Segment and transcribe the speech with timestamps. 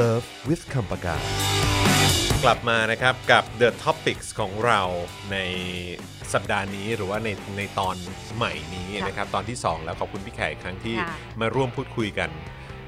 [0.00, 1.16] Love with คำปากา
[2.44, 4.80] กลับมานะครับกับ The Topics ของเรา
[5.32, 5.36] ใน
[6.32, 7.28] สัปดาห์นี้หรือว่าใน
[7.58, 7.96] ในตอน
[8.36, 12.30] ใหม่นี้นะครับตอนที่ 2 แล้วขอบคุณพี่แขกอีกครั้งที่ค่ะมาร่วมพูดคุยกัน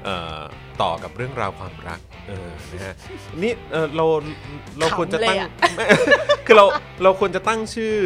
[0.03, 0.39] เอ่อ
[0.81, 2.93] ต่อกับเรื่องราวความรักเออนะฮะ
[3.41, 4.05] นี่เออเรา
[4.79, 5.97] เราควรจะตั้งขำเลยอะ
[6.45, 6.65] คือเรา
[7.03, 7.97] เราควรจะตั้งชื่อ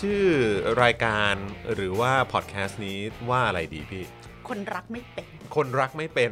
[0.00, 0.22] ชื่อ
[0.82, 1.34] รายการ
[1.74, 2.98] หรือว่าพอดแคสต์นี้
[3.30, 4.04] ว่าอะไรดีพี่
[4.48, 5.26] คนรักไม่เป็น
[5.56, 6.30] คนรักไม่เป็น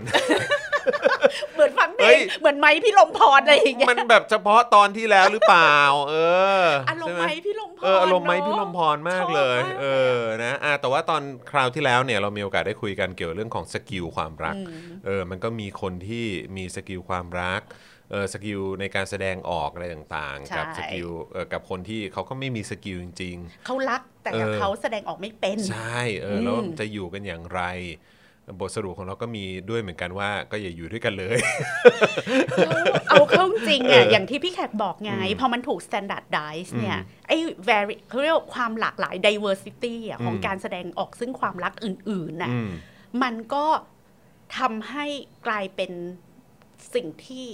[1.55, 5.77] เหมือนฟังเพลเฮ้ยเหมือนไมค์ ภิรมย์พรอะไรอย่างเงี้ยมันแบบเฉพาะตอนที่แล้วหรือเปล่า
[6.11, 6.15] เอ
[6.63, 9.87] ออารมใช่ไหไมค์ ภิรมย์พรเอออารมณ์ไมค์เนอะภิรมย์พรมากเลยชอบมากเอ
[10.17, 17.63] อนะอะแต่ว่าตอนคราวที่แล้วเนี่ยเรามีโอกาสได้คุยกันเกี่ยวกับเรื่องของ skill ความรักอืมเออมันก็มีคนที่มี skill ความรัก
[18.11, 23.37] เออ skill ในการแสดงออกอะไรต่างๆ กับ skill เออกับคนที่เขาก็ไม่มี skill จริง
[23.67, 27.63] เขารักแต่เออเขาแสดงออกไม่เป็นๆใช่เออแล้วอืมจะอยู่กันอย่างไร
[28.61, 31.37] บทสรุปของเราก็มีด้วยเหมือนกันว่าก็อย่าอยู่ด้วยกันเลย
[33.11, 37.37] เอาเข้าจริงเออะออย่างที่พี่แขกบอกไง พอมันถูก standardize เนี่ย ไอ้
[37.69, 42.69] very เขาเรียกว่าความหลากหลาย diversity อะของอืมการแสดงออกซึ่งความรักอื่นๆน่ะอืม
[43.23, 43.67] มันก็
[44.59, 45.07] ทำให้
[45.47, 45.93] กลายเป็น
[46.95, 47.47] สิ่งที่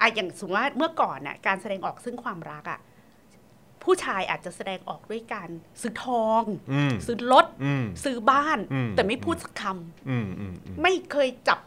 [0.00, 2.80] อะอย่างสมมติว่าเมื่อก่อนน่ะการแสดงออกซึ่งความรักอะ
[3.84, 5.48] ผู้ชายอาจจะแสดงออกด้วยการ
[5.80, 9.62] ซื้อทองอืมซื้อรถอืมซื้อบ้านอืมแต่ไม่พูดสักค
[10.10, 11.58] อืมอืมอืมำไม่เคยจับ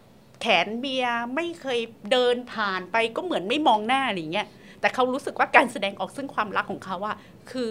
[0.42, 1.80] แขนเมียไม่เคย
[2.12, 4.48] เดินผ่านไปก็เหมือนไม่มองหน้าอะไรอย่างเงี้ย
[4.80, 7.16] แต่เขารู้สึกว่าการแสดงออกซึ่งความรักของเขาอะ
[7.52, 7.68] คือ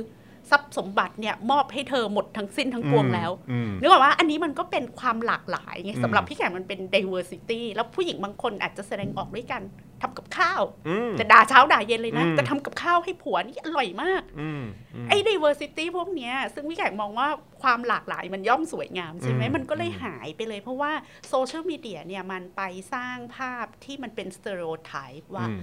[0.50, 9.62] ทรัพย์สมบัติเนี่ยมอบให้เธอหมดทั้งสิ้นทั้งปวงแล้วอืมนึกออกว่าอันนี้มันก็เป็นความหลากหลายไงอืมสำหรับพี่แขกมันเป็น diversity แล้วผู้หญิงบางคนอาจจะแสดงออกด้วยกัน
[10.06, 14.62] ทำกับข้าวอืมจะด่าเช้าด่าเย็นเลยนะอืมแต่ทำกับข้าวให้ผัวนี่อร่อยมากอืม
[14.94, 17.28] อืมไอ้ diversity พวกเนี้ย ซึ่งพี่แขกมองว่า
[17.62, 20.92] ความหลากหลายมันย่อมสวยงามใช่ไหมอืมมันก็เลยหายไปเลย เพราะว่า
[21.28, 22.62] โซเชียลมีเดียเนี่ยมันไป
[22.94, 25.60] สร้างภาพที่มันเป็น stereotype ว่าอืม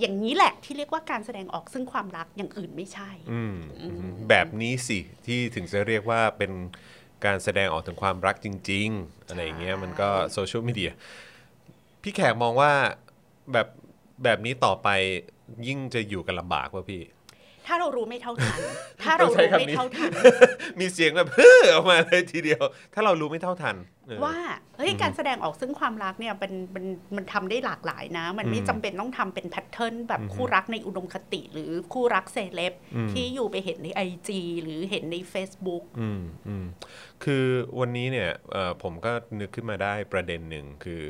[0.00, 3.56] อย่างนี้แหละที่เรียกว่าการแสดงออกซึ่งความรักอย่างอื่นไม่ใช่อืม
[4.28, 6.52] แบบนี้สิ ที่ถึงจะเรียกว่าเป็น
[7.24, 10.92] การแสดงออกถึงความรักจริง ๆ อะไรอย่างเงี้ยมันก็โซเชียลมีเดีย
[12.02, 12.72] พี่แขกมองว่า
[13.52, 13.68] แบบ
[14.24, 14.88] แบบนี้ต่อไป
[15.66, 17.02] ยิ่งจะอยู่กันลำบากว่ะพี่
[17.66, 18.60] ถ้าเรารู้ไม่เท่าทัน
[19.02, 20.10] ถ้าเรารู้ไม่เท่าทัน
[20.80, 22.62] มีเสียงแบบเฮ้อออกมาเลยทีเดียว
[22.94, 24.36] ถ้าเรารู้ไม่เท่าทันเออว่า
[24.78, 26.84] เฮ้ยการแสดงออกซึ่งความรักเนี่ยมันมัน
[27.16, 34.30] มันทำได้หลากหลายนะ มันไม่อืมจำเป็นต้องทำเป็น pattern แบบอืมคู่รักในอุดมคติ หรือคู่รักเซเลบอืมที่อยู่ไปเห็นใน IG
[34.62, 36.64] หรือเห็นใน Facebook อืมอืม
[37.24, 37.44] คือ
[37.80, 41.02] วันนี้เนี่ยเอ่อผมก็นึกขึ้นมาได้ประเด็นหนึ่งคือ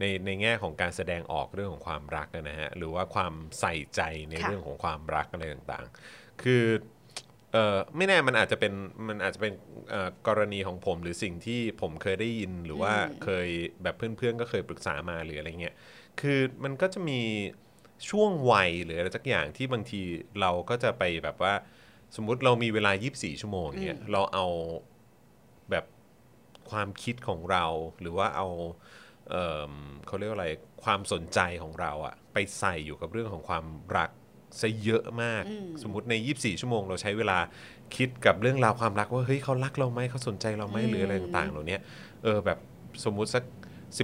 [0.00, 4.00] ในในแง่ของการแสดงออกเรื่องของความรักนะฮะหรือว่าความใส่ใจ
[4.30, 6.64] ในค่ะเรื่องของความรักอะไรต่างๆ คือ
[7.52, 8.72] เออไม่แน่มันอาจจะเป็น
[9.08, 9.52] มันอาจจะเป็น
[9.90, 12.94] เอ่อกรณีของผมหรือสิ่งที่ผมเคยได้ยินหรือว่า
[13.24, 13.48] เคย
[13.82, 15.74] แบบเพื่อนๆ ก็เคยปรึกษามาหรืออะไรเงี้ย
[16.20, 17.20] คือมันก็จะมี
[18.10, 20.00] ช่วงวัยหรืออะไรสักอย่างที่บางที
[20.40, 21.54] เราก็จะไปแบบว่า
[22.16, 24.46] สมมุติเรามีเวลา 24 ชั่วโมงเนี่ยเราเอา
[25.70, 25.84] แบบ
[26.70, 27.64] ความคิดของเรา
[28.00, 28.48] หรือว่าเอา
[29.30, 29.72] เอิ่ม
[30.06, 30.48] เขาเรียกว่าอะไร
[30.84, 33.64] ความสนใจของเราอะไปใส่อยู่กับเรื่องของความ
[33.96, 34.10] รัก
[34.60, 35.44] ซะเยอะมาก
[35.82, 37.38] สมมติใน 24 ชั่วโมง เราใช้เวลา
[37.96, 41.78] คิดกับเรื่องราวความรักว่าเฮ้ยเขารักเราไหมเขาสนใจเราไหมหรืออะไรต่างๆเหล่านี้
[42.22, 42.58] เออแบบ
[43.04, 43.44] สมมุติสัก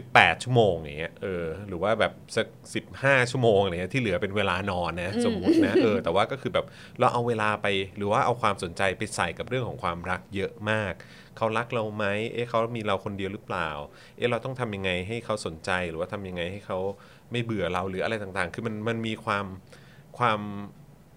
[0.05, 2.47] 18 ชั่วโมงอย่างเงี้ยเออหรือว่าแบบสัก
[2.91, 6.67] 15 ชั่วโมงอะไรเงี้ยที่เหลือเป็นเวลานอนนะสมมตินะเออแต่ว่าก็คือแบบ
[6.99, 7.67] เราเอาเวลาไป
[7.97, 10.93] หรือว่าเอาความสนใจไปใส่กับเรื่องของความรักเยอะมาก
[11.41, 13.69] เขารักเราไหมเอ๊ะเขามีเราคนเดียวหรือเปล่า
[14.17, 16.79] เอ๊ะเราต้องทำยังไงให้เขาสนใจหรือว่าทำยังไงให้เขา
[17.33, 19.45] ไม่เบื่อเราหรืออะไรต่างๆ คือมันมันมีความ
[20.19, 20.41] ความ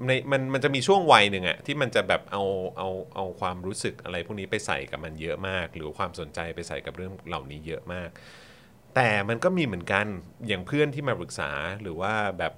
[0.05, 2.43] ในมันมันจะมีช่วงวัยหนึ่งอะที่มันจะแบบเอา
[2.77, 8.09] เอาเอาความรู้สึกอะไรพวกนี้ไปใส่กับมันเยอะมาก หรือความสนใจไปใส่กับเรื่องเหล่านี้เยอะมาก
[8.95, 10.05] แต่มันก็มีเหมือนกัน
[10.47, 11.51] อย่างเพื่อนที่มาปรึกษา
[11.81, 12.53] หรือว่าแบบ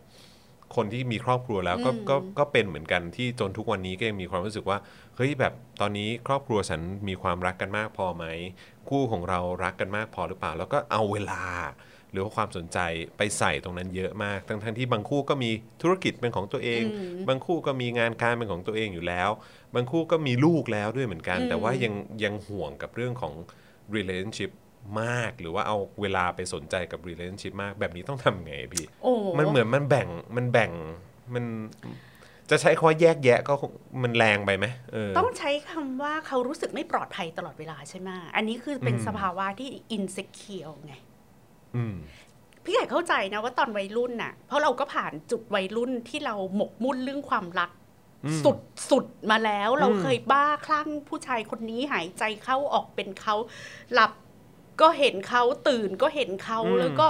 [0.76, 4.78] คนที่มีครอบครัวแล้วก็ก็ก็เป็นเหมือนกันที่จนทุกวันนี้ก็ยังมีความรู้สึกว่า
[5.16, 8.26] เฮ้ยแบบตอนนี้ครอบครัวฉันมีความรักกันมากพอไหม
[8.90, 11.44] คู่ของเรารักกันมากพอหรือเปล่า แล้วก็เอาเวลา
[12.12, 12.80] หรือว่าความสนใจ
[13.18, 15.52] ไปใส่ตรงนั้นเยอะมาก ทั้งทั้งที่บางคู่ก็มี
[15.82, 16.84] ธุรกิจเป็นของตัวเอง
[17.28, 19.30] บางคู่ก็มีงานการเป็นของตัวเองอยู่แล้ว
[19.76, 21.94] บางคู่ก็มีลูกแล้วด้วยเหมือนกัน แต่ว่ายัง
[22.24, 23.34] ยังห่วงกับเรื่องของ
[23.96, 24.52] relationship
[25.02, 30.72] มากหรือว่าเอาเวลาไปสนใจกับ relationship มาก แบบนี้ต้องทำไงพี่โอ้มันเหมือนมันแบ่งมันแบ่ง
[31.34, 31.46] มัน
[32.50, 33.72] จะใช้คำว่าแยกแยะก็คง
[34.04, 40.94] มันแรงไปไหมเออต้องใช้คำว่าเขารู้สึกไม่ปลอดภัยตลอดเวลาใช่ไหมอันนี้คือเป็นสภาวะที่ insecure ไง
[41.76, 41.96] อืม
[42.64, 47.72] พี่ใหญ่เข้าใจนะว่าตอนวัยรุ่นน่ะ เพราะเราก็ผ่านจุดวัยรุ่นที่เราหมกมุ่นเรื่องความรัก
[48.26, 48.58] อืมสุด
[48.90, 53.36] สุดมาแล้ว เราอืมเคยบ้าคลั่งผู้ชายคนนี้หายใจเข้าออกเป็นเขา
[53.94, 54.12] หลับ
[54.82, 57.08] ก็เห็นเขาตื่นก็เห็นเขาอืมแล้วก็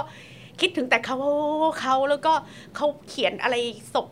[0.60, 1.16] คิดถึงแต่เขา
[1.80, 2.32] เขาแล้วก็
[2.76, 3.56] เขาเขียนอะไร
[3.94, 4.08] ศพ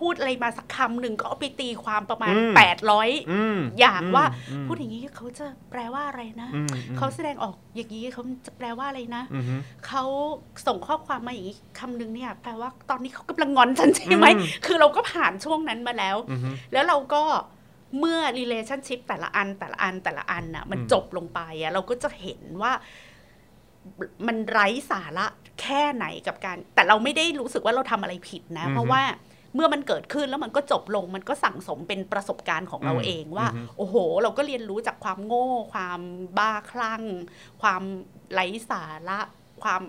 [0.00, 9.44] พูดอะไรมาสักคำหนึ่งก็เอาไปตีความประมาณอืมแปดร้อยอืมอย่างว่าอืมพูดอย่างนี้เขาจะแปลว่าอะไรนะอืมอืมเขาแสดงออกอย่างนี้เขาจะแปลว่าอะไรนะอืม
[9.86, 10.02] เขา
[10.66, 16.40] ส่งข้อความมาอย่างนี้คำหนึ่งเนี่ย แปลว่าตอนนี้เขากำลังงอนฉันใช่ไหมอืมคือเราก็ผ่านช่วงนั้นมาแล้วอืม
[16.72, 17.22] แล้วเราก็
[17.98, 22.72] เมื่อ relationship แต่ละอันแต่ละอันแต่ละอันน่ะมันอืมจบลงไปอะเราก็จะเห็นว่า
[24.26, 25.26] มันไร้สาระ
[25.60, 29.02] แค่ไหนกับการ แต่เราไม่ได้รู้สึกว่าเราทำอะไรผิดนะ เพราะว่า
[29.54, 33.46] เมื่อมันเกิดขึ้นแล้วมันก็จบลง มันก็สั่งสมเป็นประสบการณ์ของเราเองว่า
[33.76, 36.00] โอ้โห เราก็เรียนรู้จากความโง่ ความ
[36.38, 37.02] บ้าคลั่ง
[37.62, 37.82] ความ
[38.32, 39.20] ไร้สาระ
[39.62, 39.82] ความ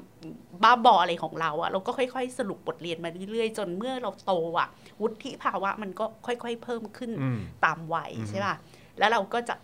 [0.64, 4.70] บ้าบออะไรของเราอะเราก็ค่อย ๆ สรุปบทเรียนมาเรื่อยๆ จนเมื่อเราโตอะ
[5.02, 8.56] วุฒิภาวะมันก็ค่อย ๆ เพิ่มขึ้นอืมตามวัยอืมใช่ป่ะ
[9.00, 9.56] แล้วเราก็จะ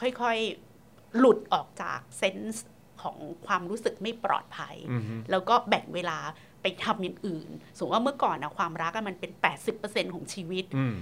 [0.00, 2.66] ค่อยๆหลุดออกจากเซนส์
[3.02, 3.16] ของ
[3.46, 6.18] ความรู้สึกไม่ปลอดภัยอืมแล้วก็แบ่งเวลา
[6.62, 9.32] ไปทำอย่างอื่น สมมติว่าเมื่อก่อนนะความรักอะมันเป็น
[9.72, 10.94] 80%ของชีวิตอืม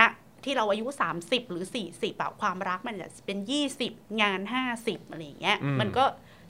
[0.00, 0.02] ณ
[0.44, 0.86] ที่เราอายุ
[1.18, 1.64] 30 หรือ
[1.94, 3.38] 40อะความรักมันจะเป็น
[3.80, 4.40] 20 งาน
[4.76, 6.04] 50อะไรอย่างเงี้ยอืมมันก็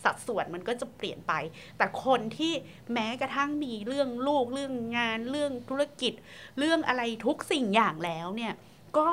[0.08, 1.32] สัดส่วนมันก็จะเปลี่ยนไป
[1.78, 2.52] แต่คนที่
[2.92, 6.12] แม้กระทั่งมีเรื่องลูกเรื่องงานเรื่องธุรกิจ
[6.58, 8.54] เรื่องอะไรทุกสิ่งอย่างแล้วเนี่ย
[8.96, 9.08] ก็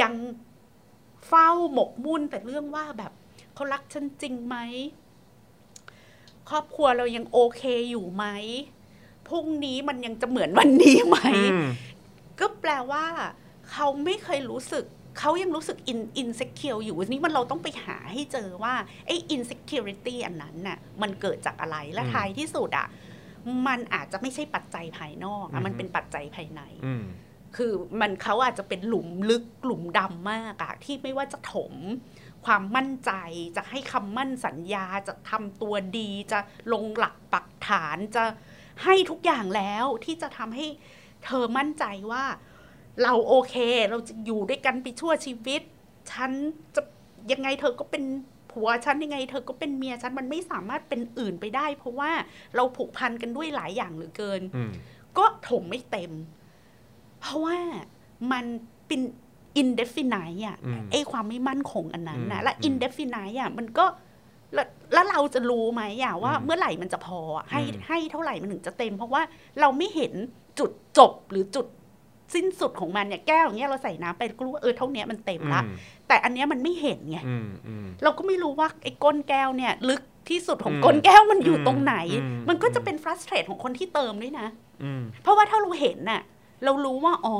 [0.00, 0.12] ยัง
[1.28, 3.12] เฝ้าหมกมุ่นแต่เรื่องว่าแบบ
[3.54, 4.56] เขารักฉันจริงไหม
[6.50, 8.24] ครอบครัวเรายังโอเคอยู่ไหม
[9.28, 11.66] พรุ่งนี้มันยังจะเหมือนวันนี้ไหมอืม
[12.40, 13.04] ก็แปลว่า
[13.70, 14.84] เขาไม่เคยรู้สึก
[15.18, 18.74] เขายังรู้สึกอินอินเซคิวอยู่นี่มันเราต้องไปหาให้เจอว่า
[19.06, 22.86] ไอ้อินเซคิวริตี้อันนั้นน่ะมันเกิดจากอะไรและอืมท้ายที่สุดอะ
[23.66, 27.04] มันอาจจะไม่ใช่ปัจจัยภายนอกอือะมมันเป็นปัจจัยภายในอืม
[27.56, 31.74] คือมันเขาอาจจะเป็นหลุมลึกหลุมดำมากอะที่ไม่ว่าจะถม
[32.44, 33.12] ความมั่นใจ
[33.56, 36.38] จะให้คำมั่นสัญญาจะทำตัวดี จะ
[36.72, 38.24] ลงหลักปักฐานจะ
[38.84, 40.66] ให้ทุกอย่างแล้วที่จะทำให้
[41.24, 42.24] เธอมั่นใจว่า
[43.02, 43.54] เราโอเค
[43.90, 45.62] เราจะอยู่ด้วยกันไปชั่วชีวิต
[46.12, 46.30] ฉัน
[46.74, 46.82] จะ
[47.32, 48.04] ยังไงเธอก็เป็น
[48.52, 52.10] ผัวฉันยังไง เธอก็เป็นเมียฉันมันไม่สามารถเป็นอื่นไปได้ เพราะว่า
[52.56, 54.72] เราผูกพันกันด้วยหลายอย่างเหลือเกินอืม
[55.18, 56.12] ก็ถมไม่เต็ม
[57.20, 57.58] เพราะว่า
[58.32, 58.44] มัน
[58.88, 59.00] เป็น
[59.62, 63.86] indefinite อะอืมไอ้ความไม่มั่นคงอันนั้นนะอืมและอืม indefinite อะมันก็
[64.54, 69.22] แล้วแล้วเราจะรู้ไหมอะว่าอืมเมื่อไหร่มันจะพออะให้อืมให้เท่าไหร่มันถึงจะเต็ม เพราะว่า
[69.60, 70.12] เราไม่เห็น
[70.58, 71.66] จุดจบหรือจุด
[72.34, 75.76] สิ้นสุดของมันเนี่ยแก้วอย่างเงี้ยเราใส่น้ำไปก็รู้ว่าเออเท่าเนี้ยมันเต็มละอืม
[76.08, 84.46] แต่อันเนี้ยมันไม่เห็นไงอืมอืมเราก็ไม่รู้ว่าไอ้ก้นแก้วเนี่ยลึกที่สุดของอืมก้นแก้วมันอยู่ตรงไหนอืมมันก็จะเป็น frustrate ของคนที่เติมด้วยนะ
[84.82, 86.22] อืมเพราะว่าถ้าเราเห็นน่ะ
[86.64, 87.36] เรารู้ว่าอ๋อ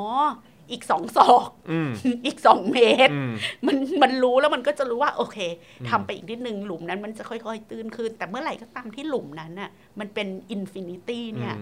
[0.72, 1.90] อีกสองศอกอืม
[2.26, 3.32] อีกสองเมตรอืม
[3.66, 5.38] มันมันรู้แล้วมันก็จะรู้ว่า โอเค
[5.80, 11.56] อืมทำไปอีกนิดนึงหลุมนั้นมันจะค่อยๆ ตื้นขึ้น แต่เมื่อไหร่ก็ตามที่หลุมนั้นน่ะมันเป็น insecurity เนี่ย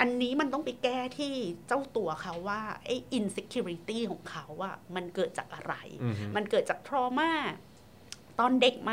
[0.00, 1.32] อันนี้มันต้องไปแก้ที่
[1.68, 7.32] เจ้าตัวเขาว่าไอ้ insecurity ของเขาอะมันเกิดจากอะไรอืมมันเกิดจาก trauma
[8.40, 8.92] ตอนเด็กไหม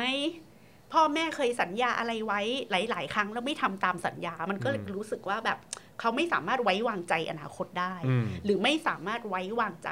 [0.93, 5.57] พ่อแม่เคยสัญญาอะไรไว้หลาย ๆ ครั้งแล้วไม่ทำตามสัญญา มันก็เลยอืมรู้สึกว่าแบบ
[5.99, 9.89] เขาไม่สามารถไว้วางใจอนาคตได้อืมหรือไม่สามารถไว้วางใจ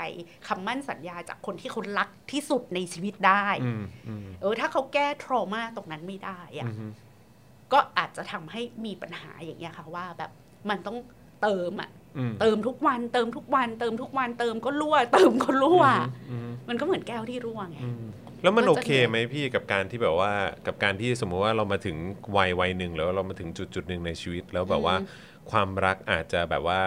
[0.47, 6.91] คำมั่นสัญญาจากคนที่เขารักที่สุดในชีวิตได้อืมอืมเออถ้าเขาแก้ trauma ตรงนั้นไม่ได้อะอืม
[7.73, 10.31] ก็อาจจะทำให้มีปัญหาอย่างเงี้ยค่ะว่าแบบ
[10.69, 10.97] มันต้อง
[11.41, 15.83] เติมอะอืมเติมทุกวัน เติมทุกวัน เติมทุกวันเติมก็รั่ว เติมก็รั่ว
[16.31, 18.03] อืมมันก็เหมือนแก้วที่รั่วไงอืม
[18.43, 20.31] แล้วมันก็โอจะเคไหมพี่กับการที่แบบว่า
[20.67, 21.97] กับการที่สมมุติว่าเรามาถึง
[22.37, 26.81] วัยวัยหนึ่งแล้วเรามาถึงจุดจุดหนึ่งในชีวิต แล้วแบบว่าอืมความรักอาจจะแบบว่า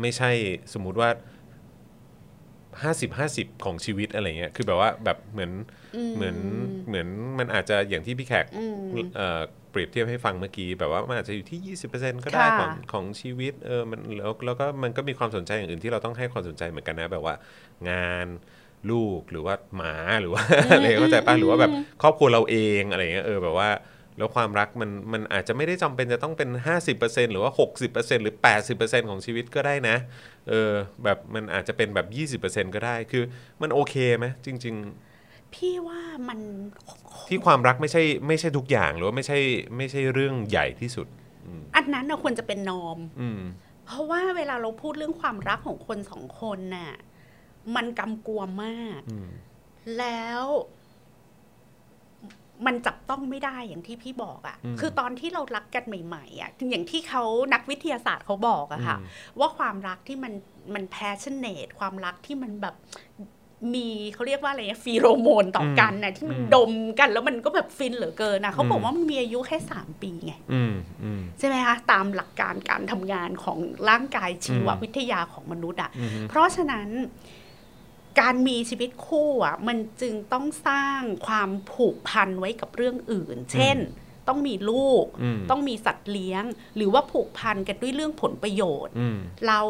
[0.00, 0.30] ไม่ใช่
[0.74, 1.10] สมมุติว่า
[2.82, 5.52] 50 50 ของชีวิตอะไรเงี้ยคือแบบว่าแบบเหมือน
[6.16, 6.36] เหมือน
[6.88, 7.08] เหมือน
[7.38, 8.76] มันอาจจะอย่างที่พี่แขกอืม
[9.16, 17.34] เอ่อเปรียบเทียบให้ฟังเมื่อกี้แบบว่ามันอาจจะอยู่ที่ 20%ก็ได้ค่ะของของชีวิตเออมันแล้วแล้วก็มันก็มีความสนใจอย่างอื่นที่เราต้องให้ความสนใจเหมือนกันนะแบบว่า
[17.90, 18.26] งาน
[18.90, 20.42] ลูกหรือว่าหมาหรือว่า
[20.72, 21.70] อะไรเข้าใจป่ะหรือว่าแบบ
[22.02, 23.70] ครอบครัวเราเองอะไรเงี้ยเออแบบว่า
[24.18, 26.50] แล้วความรักมันมันอาจจะไม่ได้จำเป็นจะต้องเป็น
[26.90, 27.52] 50%หรือว่า
[27.86, 28.34] 60%หรือ
[28.72, 29.96] 80%ของชีวิตก็ได้นะ
[30.48, 30.72] เออ
[31.04, 32.06] แบบมันอาจจะเป็นแบบ
[32.42, 33.24] 20%ก็ได้คือ
[33.62, 34.74] มันโอเคไหมจริง
[35.14, 36.38] ๆ พี่ว่ามัน
[37.28, 39.38] ที่ความรักไม่ใช่ไม่ใช่ทุกอย่างหรือว่าไม่ใช่
[39.76, 41.06] ไม่ใช่เรื่องใหญ่ที่สุด
[41.76, 43.40] อันนั้นนะควรจะเป็นนอมอืม
[43.86, 46.92] เพราะว่าเวลาเราพูดเรื่องความรักของคนสองคนน่ะ
[47.76, 49.30] มันกำกวมมากอืม
[49.98, 50.42] แล้ว
[52.66, 57.24] มันจับต้องไม่ได้อย่างที่พี่บอกอะ่ะอืมคือตอนที่เรารักกันใหม่ๆอะ่ะอย่างที่เขา
[57.54, 60.32] นักวิทยาศาสตร์เขาบอกอะค่ะอืมว่าความรักที่มัน
[60.74, 62.74] มัน passionate ความรักที่มันแบบ
[63.74, 76.88] มีเขาเรียกว่าอะไรนะฟีโรโมนต่อกันนะที่มันดมกันแล้วมันก็แบบฟินเหลือเกินนะเขาบอกว่ามันมีอายุแค่สามปีไงอืมอืมใช่ไหมคะตามหลักการการทำงานของร่างกายชีววิทยาของมนุษย์อะอืมเพราะฉะนั้น
[78.20, 83.78] การมีชีวิตคู่อะมันจึงต้องสร้างความผูกพันไว้กับเรื่องอื่น เช่น
[84.28, 86.44] ต้องมีลูกอืมต้องมีสัตว์เลี้ยง
[86.76, 89.60] หรือว่าผูกพันกันด้วยเรื่องผลประโยชน์อืมเรา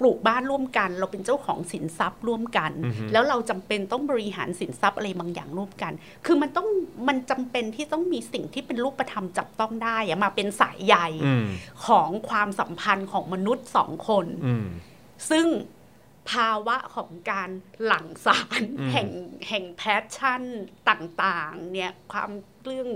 [0.00, 5.92] ปลูกบ้านร่วมกัน เราเป็นเจ้าของสินทรัพย์ร่วมกันอือฮึแล้วเราจำเป็นต้องบริหารสินทรัพย์อะไรบางอย่างร่วมกัน
[6.26, 6.68] คือมันต้อง
[7.08, 11.46] มันจำเป็นที่ต้องมีสิ่งที่เป็นรูปธรรมจับต้องได้อะมาเป็นสายใยอืม
[11.86, 14.66] ของความสัมพันธ์ของมนุษย์สองคนอืม
[15.30, 15.46] ซึ่ง
[16.30, 17.50] ภาวะของการ
[17.84, 19.08] หลั่งสารอืมแห่ง
[19.48, 20.42] แห่ง passion
[20.88, 22.30] ต่างๆเนี่ยความ
[22.64, 22.88] เรื่อง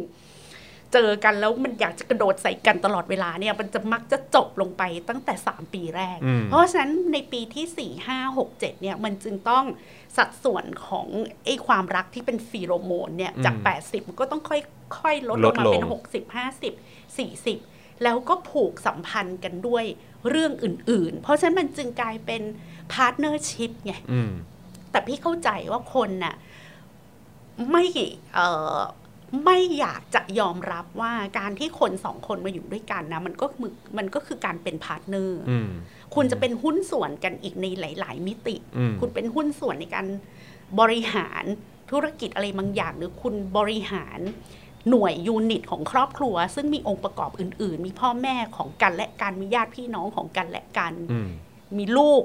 [0.93, 9.65] เจอกันแล้วมันอยากจะกระโดดใส่กันตลอดเวลาเนี่ยมันจะมักจะจบลงไปตั้งแต่ 3 ปีแรกอืมเพราะฉะนั้นในปีที่ 4 5 6 7เนี่ยมันจึงต้อง
[10.17, 11.07] สัดส่วนของ
[11.45, 17.70] ไอ้ความรักที่เป็นฟีโรโมนเนี่ยจาก 80 มันก็ต้องค่อยๆลดลงมาเป็น 60 50 40
[18.05, 19.85] แล้วก็ผูกสัมพันธ์กันด้วย
[20.31, 22.43] เรื่องอื่น ๆ เพราะฉะนั้นมันจึงกลายเป็น
[22.93, 24.31] partnership ไงอืม
[24.91, 26.35] แต่พี่เข้าใจว่าคนน่ะ
[27.71, 27.85] ไม่
[28.35, 28.79] เอ่อ
[29.45, 35.69] ไม่อยากจะยอมรับว่าการที่คนสองคนมาอยู่ด้วยกันนะมันก็มือมันก็คือการเป็น partner อืม
[36.15, 40.07] คุณจะเป็นหุ้นส่วนกันอีกในหลาย ๆ มิติอืมคุณเป็นหุ้นส่วนในการ
[40.81, 41.45] บริหาร
[41.91, 44.21] ธุรกิจอะไรบางอย่าง หรือคุณบริหาร
[44.89, 51.29] หน่วย unit ของครอบครัว ซึ่งมีองค์ประกอบอื่น ๆ มีพ่อแม่ของกันและกันมีญาติพี่น้องของกันและกันอืม
[51.79, 52.25] มีลูก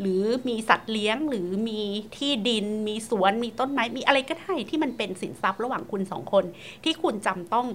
[0.00, 1.80] หรือมีสัตว์เลี้ยงหรือมี
[2.16, 6.44] ที่ดิน มีสวนมีต้นไม้มีอะไรก็ได้ที่มันเป็นสินทรัพย์ระหว่างคุณสองคน
[6.84, 7.66] ที่คุณจำต้อง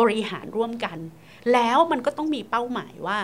[0.00, 0.98] บริหารร่วมกัน
[1.52, 3.18] แล้วมันก็ต้องมีเป้าหมายว่า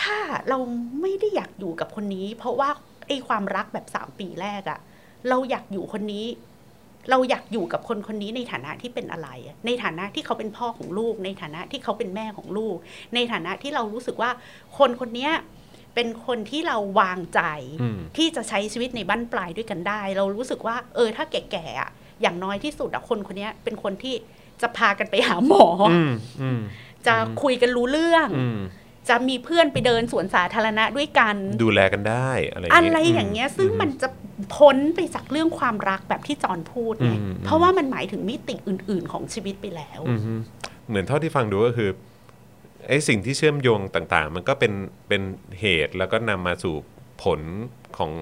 [0.00, 0.58] ถ้าเรา
[1.00, 2.70] ไม่ได้อยากอยู่กับคนนี้ เพราะว่า
[3.06, 4.80] ไอ้ความรักแบบสามปีแรกอะ
[5.28, 6.26] เราอยากอยู่คนนี้
[7.10, 12.76] เราอยากอยู่กับคนคนนี้ในฐานะที่เป็นอะไรอะในฐานะที่เขาเป็นพ่อของลูก ในฐานะที่เขาเป็นแม่ของลูก
[13.14, 14.30] ในฐานะที่เรารู้สึกว่า
[14.78, 15.32] คนคนเนี้ย
[15.94, 17.40] เป็นคนที่เราวางใจ
[17.82, 21.90] อืมที่จะใช้ชีวิตในบ้านปลายด้วยกันได้ เรารู้สึกว่า เออ ถ้าแก่ๆอะ
[22.22, 24.14] อย่างน้อยที่สุดอะคนคนเนี้ยเป็นคนที่
[24.62, 26.60] จะพากันไปหาหมอออืมอืม
[27.06, 28.60] จะคุยกันรู้เรื่องอืม
[29.08, 34.08] จะมีเพื่อนไปเดินสวนสาธารณะด้วยกัน ดูแลกันได้ อะไรอะไรอย่างเงี้ย ซึ่งมันจะ
[34.54, 40.32] พ้นไปจากเรื่องความรักแบบที่จอนพูดไงอืมเพราะว่ามันหมายถึงมิติอื่น ๆ ของชีวิตไปแล้วอืมฮึ
[40.88, 41.90] เหมือนเท่าที่ฟังดูก็คือ
[42.88, 44.72] ไอ้สิ่งที่เชื่อมโยงต่างๆ มันก็เป็น
[45.08, 45.22] เป็น
[45.60, 46.74] เหตุแล้วก็นำมาสู่
[47.22, 47.40] ผล
[47.98, 48.12] ของ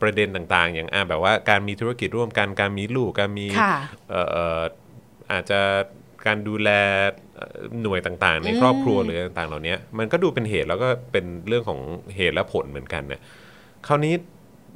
[0.00, 3.74] ประเด็นต่างๆ อย่างอ่าแบบว่าการมีธุรกิจร่วมกันการมีลูกการมีค่ะ
[4.10, 4.62] เอ่อเอ่อ
[5.32, 5.60] อาจจะ
[6.26, 6.70] การดูแล
[7.34, 11.80] เอ่อหน่วยต่างๆ ในอืมครอบครัวหรือต่างๆ เหล่านี้มันก็ดูเป็นเหตุแล้วก็เป็นเรื่องของ
[12.16, 13.20] เหตุและผลเหมือนกันเนี่ย
[13.86, 14.14] คราวนี้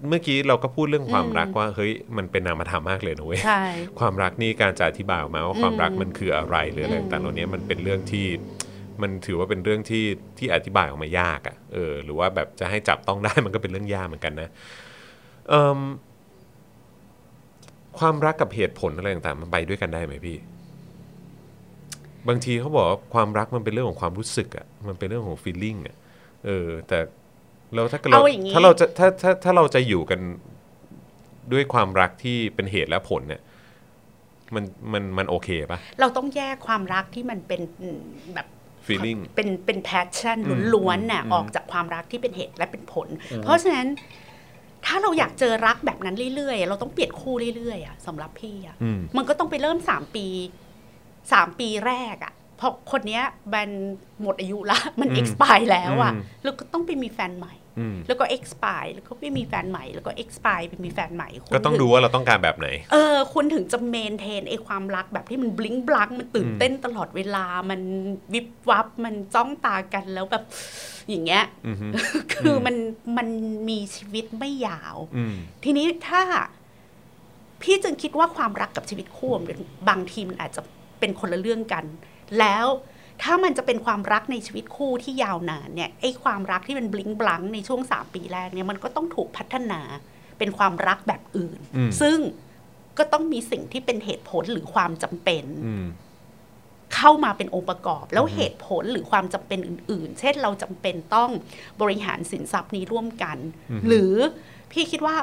[0.09, 3.63] เมื่อกี้เราก็พูดเรื่องความรักว่าเฮ้ยมันเป็นนามธรรมมากเลยนะเว้ยใช่
[3.99, 8.27] ความรักนี่การจะอธิบายออกมาว่าความรักอืมมันคืออะไรหรืออะไรอืมต่างๆเหล่านี้มันเป็นเรื่องที่
[9.03, 10.05] มันถือว่าเป็นเรื่องที่
[10.39, 14.49] ที่อธิบายออกมายากอะ่ะเออหรือว่าแบบจะให้จับต้องได้มันก็เป็นเรื่องยากเหมือนกันนะ
[15.49, 15.79] เอิ่ม
[17.99, 20.37] ความรักกับเหตุผลอะไรต่างๆมันไปด้วยกันได้ไหมพี่
[22.29, 25.97] บางทีเขาบอกว่าความรักมันเป็นเรื่องของความรู้สึกอะ่ะมันเป็นเรื่องของ feeling อะ่ะ
[26.47, 26.99] เออแต่
[27.75, 30.21] เราถ้าเราเอาอย่างนี้ถ้าเราจะถ้าถ้าถ้าเราจะอยู่กัน
[31.53, 33.43] ด้วยความรักที่เป็นเหตุและผลเนี่ย
[34.55, 37.61] มันมันมันโอเคปะเราต้องแยกความรักที่มันเป็น
[38.35, 38.47] แบบ
[38.87, 43.09] feeling เป็นเป็นแพชชั่นอืมล้วนๆน่ะอืมออกจากความรักที่เป็นเหตุและเป็นผล
[43.43, 43.89] เพราะฉะนั้น
[44.87, 50.27] ถ้าเราอยากเจอรักแบบนั้นเรื่อยๆ เราต้องเปลี่ยนคู่เรื่อยๆอะสำหรับพี่อะอืมมันก็ต้องไปเริ่มสามปี
[51.33, 53.71] สามปีแรกอะเพราะคนเนี้ยแบน
[54.23, 57.60] หมดอายุละมันอืม expire แล้วอะอืมแล้วก็ต้องไปมีแฟนใหม่อืม
[58.09, 67.81] แล้วก็ expire แล้วก็ไปมีแฟนใหม่ แล้วก็ expire ไปมีแฟนใหม่คุณก็ต้องถึดูว่าเราต้องการแบบไหน เออ คุณถึงจะเมนเทนไอความรักแบบที่มันบลิงบลังมันตื่นเต้นตลอดเวลามัน
[68.33, 70.45] วิบวับมันจ้องตากันแล้วแบบ
[71.09, 71.87] อย่างเงี้ยอืมฮึ
[72.33, 72.77] คือมัน
[73.17, 73.29] มัน
[73.69, 75.35] มีชีวิตไม่ยาวอืม
[75.65, 76.23] ทีนี้ถ้า
[77.63, 79.59] พี่จึงคิดว่าความรักกับชีวิตคู่มันเป็น
[79.89, 80.61] บางทีมันอาจจะ
[81.01, 81.85] เป็นคนละเรื่องกัน
[82.39, 82.67] แล้ว
[83.23, 89.81] ถ้ามันจะเป็นความรักในชีวิตคู่ที่ยาวนานเนี่ยไอ้ความรักที่มันบลิงบลังในช่วงสามปีแรกเนี่ยมันก็ต้องถูกพัฒนา
[90.39, 92.19] เป็นความรักแบบอื่นอืมซึ่ง
[92.99, 95.87] ก็ต้องมีสิ่งที่เป็นเหตุผลหรือความจำเป็นอืม
[96.95, 101.31] เข้ามาเป็นองค์ประกอบ แล้วเหตุผลหรือความจำเป็นอื่น ๆ เช่นเราจำเป็นต้อง
[101.81, 103.39] บริหารสินทรัพย์นี้ร่วมกัน
[103.71, 104.15] อือฮึหรือ
[104.73, 105.17] พี่คิดว่า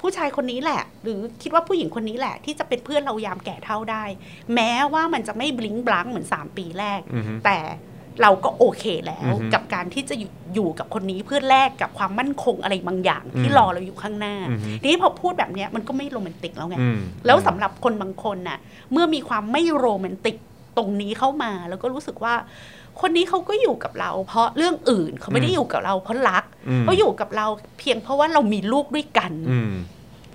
[0.00, 4.04] ผู้ผู้ชายคนนี้แหละ หรือคิดว่าผู้หญิงคนนี้แหละ ที่จะเป็นเพื่อนเรายามแก่เท่าได้
[4.54, 7.58] แม้ว่ามันจะไม่บลิงบลังเหมือน 3 ปีแรกอืมฮึแต่
[8.22, 18.58] เราก็โอเคแล้วอือฮึกับการที่จะอยู่อยู่กับคนนี้เพื่อแลกกับความมั่นคงอะไรบางอย่าง ที่อืมรอเราอยู่ข้างหน้าอือฮึทีนี้พอพูดแบบเนี้ยมันก็ไม่โรแมนติกแล้วไงอืมแล้วสำหรับคนบางคนน่ะ
[18.92, 20.36] เมื่อมีความไม่โรแมนติก
[20.78, 22.34] ตรงนี้เข้ามาแล้วก็รู้สึกว่า
[23.00, 27.46] คนนี้เขาก็อยู่กับเรา เพราะเรื่องอื่นเขาไม่ได้อยู่กับเราเพราะรักอืมเขาอยู่กับเรา
[27.78, 29.72] เพียงเพราะว่าเรามีลูกด้วยกันอืม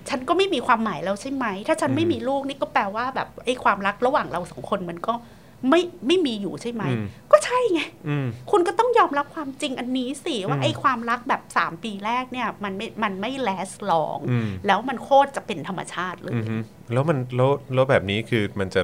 [0.08, 5.14] ฉันก็ไม่มีความหมายแล้วใช่ไหม ถ้าฉันไม่มีลูกนี่ก็แปลว่าแบบไอ้ความรักระหว่างเราสองคนมันก็
[5.70, 16.56] ไม่ไม่มีอยู่ใช่ไหมอืมก็ใช่ไงอืมคุณก็ต้องยอมรับความจริงอันนี้สิ ว่าอืมไอ้ความรักแบบสามปีแรกเนี่ยมันไม่มันไม่แลสลองอืมแล้วมันโคตรจะเป็นธรรมชาติเลยอือฮึ
[16.92, 18.82] แล้วมันแล้วแล้วแบบนี้คือมันจะ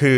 [0.00, 0.16] คือ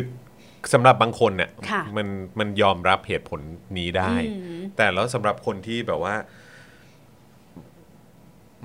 [0.72, 2.06] สำหรับบางคนเนี่ยค่ะมัน
[2.38, 3.40] มันยอมรับเหตุผล
[3.78, 6.14] นี้ได้ อืม แต่แล้วสำหรับคนที่แบบว่า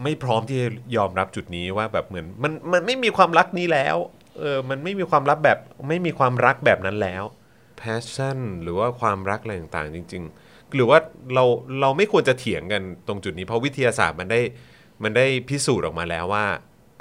[0.04, 3.96] ไม่พร้อมที่จะยอมรับจุดนี้ว่าแบบเหมือน มันมันไม่มีความรักนี้แล้ว
[4.40, 7.24] เออมันไม่มีความรักแบบ ไม่มีความรักแบบนั้นแล้ว
[7.82, 11.00] passion หรือว่าความรักอะไรต่างๆ จริง ๆ หรือว่า
[11.34, 11.44] เรา
[11.82, 14.42] เราไม่ควรจะเถียงกันตรงจุดนี้เพราะวิทยาศาสตร์มันได้
[15.04, 16.46] มันได้พิสูจน์ออกมาแล้วว่า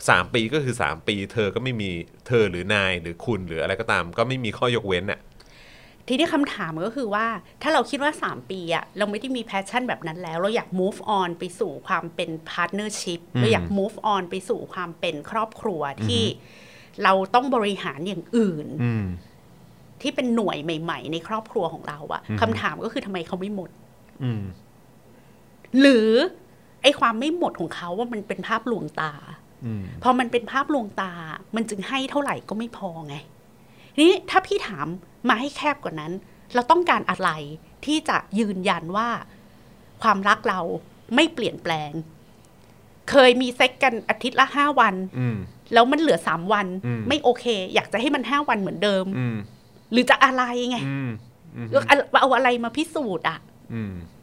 [0.09, 1.91] สามปีก็คือสามปี เธอก็ไม่มี
[2.27, 5.21] เธอหรือนายหรือคุณหรืออะไรก็ตาม ก็ไม่มีข้อยกเว้นน่ะ
[6.11, 7.27] ทีนี้คำถามก็คือว่า
[7.63, 16.23] ถ้าเราคิดว่า 3 ปีอะเราไม่ได้มี passion แบบนั้นแล้ว เราอยาก move on ไปสู่ความเป็น partnership อืมเราอยาก move on ไปสู่ความเป็นครอบครัวที่
[17.05, 19.07] เราต้องบริหารอย่างอื่นอืม
[20.03, 23.71] ที่เป็นหน่วยใหม่ ๆ ในครอบครัวของเราอะอืมคำถามก็คือทำไมเขาไม่หมด
[24.23, 24.43] อืม
[25.81, 26.09] หรือ
[26.83, 29.38] ไอ้ความไม่หมดของเขาว่ามันเป็นภาพลวงตาอืม
[30.03, 31.13] พอมันเป็นภาพลวงตา
[31.57, 33.17] มันจึงให้เท่าไหร่ก็ไม่พอไง
[33.95, 34.87] ทีนี้ถ้าพี่ถาม
[35.29, 36.13] มาให้แคบกว่านั้น
[36.55, 37.31] เราต้องการอะไร
[37.85, 39.09] ที่จะยืนยันว่า
[40.03, 40.61] ความรักเรา
[41.15, 41.93] ไม่เปลี่ยนแปลง
[43.11, 45.37] เคยมีเซ็กซ์กันอาทิตย์ละห้าวันอืม
[45.73, 49.37] แล้วมันเหลือสามวันอืมไม่โอเค อยากจะให้มันห้าวันเหมือนเดิมอืม
[49.93, 51.11] หรือจะอะไรไงอืม
[51.57, 51.83] อืมหรือ
[52.21, 53.39] เอาอะไรมาพิสูจน์อะ
[53.75, 54.18] อืมอืม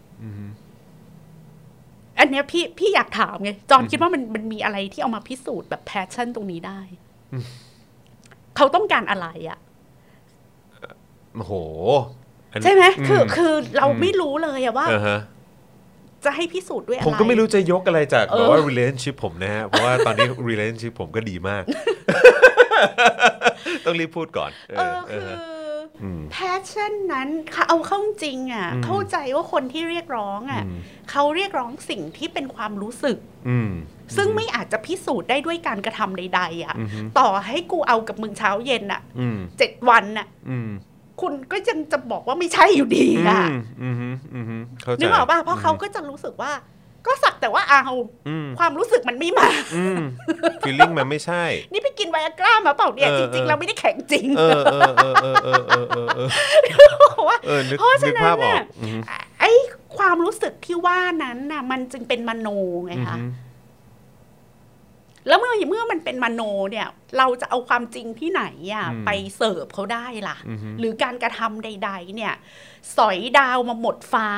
[2.20, 6.80] อันเนี้ยพี่พี่อยากถามไงจอห์นคิดว่ามันมันมีอะไรที่เอามาพิสูจน์แบบ passion ตรงนี้ได้
[8.56, 9.60] เขาต้องการอะไรอะ
[11.36, 11.54] โอ้โห
[12.52, 15.20] อันนี้ใช่ไหมคือมคือเราไม่รู้เลยอะว่าเออฮะ
[16.26, 21.64] จะให้พิสูจน์ด้วยอะไร ผมก็ไม่รู้จะยกอะไรจากเออแบบว่า relationship ผมนะฮะ เพราะว่าตอนนี้ relationship ผมก็ดีมาก
[23.86, 25.55] ต้องรีบพูดก่อน เอเอออเอคือออืม
[26.32, 30.80] pas sion นั้นค่ะเอาเข้าจริงอะอืมเข้าใจว่าคนที่เรียกร้องอะอืม
[31.12, 33.18] เขาเรียกร้องสิ่งที่เป็นความรู้สึก
[33.50, 33.72] อืม
[34.16, 40.70] ซึ่งไม่อาจจะพิสูจน์ได้ด้วยการกระทำใด ๆ อะอืมต่อให้กูเอากับมึงเช้าเย็นอะอืมเจ็ดวันอะอืม
[41.22, 43.96] คุณก็ยังจะบอกว่าไม่ใช่อยู่ดีอือะมอืม
[44.34, 46.52] อืมเข้าใจนึกออกป่ะเพราะเขาก็จะรู้สึกว่า
[47.06, 47.84] ก็สักแต่ว่าเอา
[48.28, 49.98] อืมความรู้สึกมันไม่มาอืม
[50.66, 56.28] feeling มันไม่ใช่ นี่ไปกินไวอากร้ามาเปล่าเนี่ยเออจเอริงอๆเราไม่ได้แข็งจริง เออเออเออเออเออเออเออเออ
[57.12, 59.00] เพราะว่าเออนึกเพราะฉะนึกนั้นภาพออกน่ะอืม
[59.40, 59.52] ไอ้
[59.98, 62.48] ความรู้สึกที่ว่านั้นน่ะ มันจึงเป็นมโน
[62.86, 63.18] ไงอืมคะ
[65.28, 66.42] แล้วเมื่อเมื่อมันเป็นมโน
[66.72, 66.88] เนี่ย
[67.18, 72.34] เราจะเอาความจริงที่ไหนอะอืมไปเสิร์ฟเขาได้ล่ะอืมหรือการกระทำใด ๆ เนี่ย
[72.98, 74.30] สอยดาวมาหมดฟ้า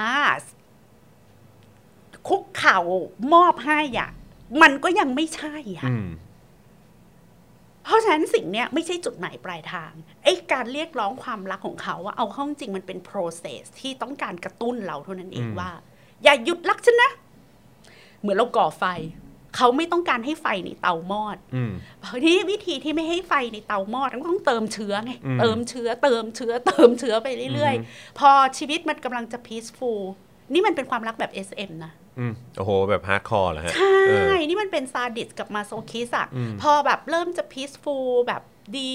[2.28, 2.80] คุกเข่า
[3.34, 4.10] มอบให้อะ
[4.62, 6.08] มันก็ยังไม่ใช่อะอืม
[7.84, 9.92] เพราะฉะนั้นสิ่งเนี้ยไม่ใช่จุดหมายปลายทาง
[10.24, 15.72] ไอ้การเรียกร้องความรักของเขาอะเอาเข้าจริงมันเป็น process ที่ต้องการกระตุ้นเราเท่านั้นเองอืมว่า
[16.24, 17.12] อย่าหยุดรักฉันนะ
[18.22, 18.86] เหมือนเราก่อไฟ
[19.56, 21.72] เขาไม่ต้องการให้ไฟในเตามอดอืม
[22.24, 30.02] ทีนี้วิธีที่ไม่ให้ไฟในเตามอดต้องเติมเชื้อไงอืมเติมเชื้อ เติมเชื้อ เติมเชื้อไปเรื่อยอืมๆพอชีวิตมันกำลังจะ peaceful
[30.54, 38.42] นี่มันเป็นความรักแบบ SM นะ อืมโอ้โห แบบ hardcore เหรอฮะ ใช่เออนี่มันเป็นซาดิสกับ masochist อะอืมพอแบบเริ่มจะ peaceful แบบ
[38.78, 38.92] ดี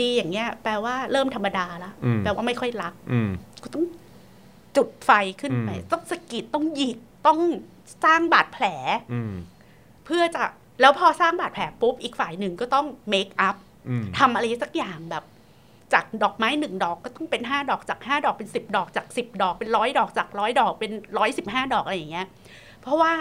[0.00, 3.30] ดีอย่างเงี้ย แปลว่าเริ่มธรรมดาละอืมแปลว่าไม่ค่อยรักอืม
[3.62, 3.84] ก็ต้อง
[4.76, 7.38] จุดไฟขึ้นไปอืมต้องสะกิดต้องหยิกต้อง
[8.04, 8.64] สร้างบาดแผล
[9.12, 9.32] อืม
[10.04, 10.42] เพื่อจะ
[10.80, 13.56] แล้วพอสร้างบาดแผลปุ๊บ อีกฝ่ายหนึ่งก็ต้อง make up
[13.88, 15.24] อืมทำอะไรสักอย่างแบบ
[15.92, 22.26] จากดอกไม้หนึ่งดอกก็ต้องเป็นห้าดอกจากห้าดอกเป็นสิบดอกจากสิบดอกเป็นร้อยดอกจากร้อยดอกเป็นร้อยสิบห้าดอกอะไรอย่างเงี้ย
[22.80, 23.12] เพราะว่า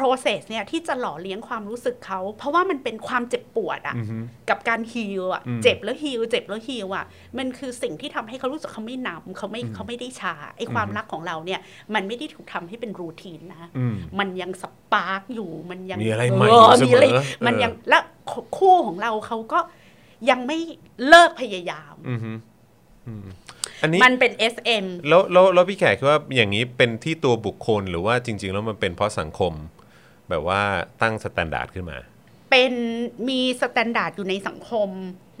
[0.00, 7.04] process เนี่ยที่จะหล่อเลี้ยงความรู้สึกเขาเพราะว่ามันเป็นความเจ็บปวดอะอืมกับการฮีลอะอืมเจ็บแล้วฮีลเจ็บแล้วฮีลอะ
[7.38, 11.60] มันคือสิ่งที่ทำให้เขารู้สึกเขาไม่หนำเขาไม่อืมเขาไม่ได้ชาไอ้ความอืมรักของเราเนี่ย
[11.94, 17.98] มันไม่ได้ถูกทำให้เป็นรูทีนนะอืมมันยังสปาร์กอยู่มันยังมีอะไรใหม่เอยู่เสมอมีอะไรเออมันยังและ
[18.58, 19.60] คู่ของเราเขาก็
[20.30, 20.58] ยังไม่
[21.08, 22.18] เลิกพยายามอืม
[23.06, 23.26] อืม
[23.82, 29.52] อันนี้มันเป็น SM แล้วแล้วแล้วพี่แขกคิดว่าอย่างนี้เป็นที่ตัวบุคคลหรือว่าจริง ๆ แล้วมันเป็นเพราะสังคม
[30.30, 30.60] แบบว่า
[31.02, 31.98] ตั้ง standard ขึ้นมา
[32.50, 32.74] เเป็น
[33.28, 34.90] มี standard อยู่ในสังคม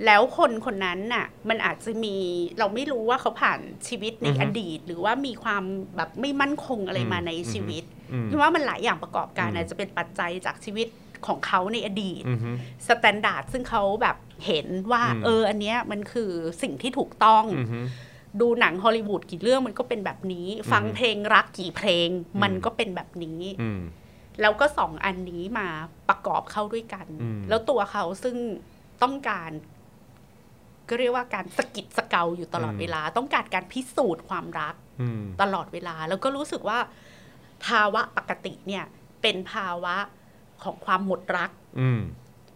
[0.06, 2.16] แล้วคนคนนั้นน่ะ มันอาจจะมี
[2.58, 5.64] เราไม่รู้ว่าเขาผ่านชีวิตในอือฮึอดีต หรือว่ามีความ
[5.96, 10.86] แบบไม่มั่นคงอะไรมาในชีวิตอืมเพราะว่ามันหลายอย่างประกอบกันอืมอาจจะเป็นปัจจัยจากชีวิต
[11.26, 12.50] ของเขาในอดีตอือฮึ
[12.88, 16.30] standard ซึ่งเขาแบบเห็นว่าอืมเออ อันเนี้ยมันคือ
[16.62, 17.80] สิ่งที่ถูกต้องอือฮึ
[18.40, 22.08] ดูหนังฮอลลีวูดกี่เรื่องมันก็เป็นแบบนี้ ฟังเพลงรักกี่เพลง
[22.42, 23.80] มันก็เป็นแบบนี้อืม
[24.40, 25.68] แล้วก็สองอันนี้มา
[26.08, 28.36] ประกอบเข้าด้วยกันอืมแล้วตัวเขาซึ่ง
[29.02, 29.50] ต้องการ
[30.88, 36.78] ก็เรียกว่าการสะกิดสะเกาอยู่ตลอดเวลา ต้องการการพิสูจน์ความรักอืมตลอดเวลา แล้วก็รู้สึกว่า
[37.66, 38.84] ภาวะปกติเนี่ย
[39.22, 39.96] เป็นภาวะ
[40.64, 42.02] ของความหมดรักอืม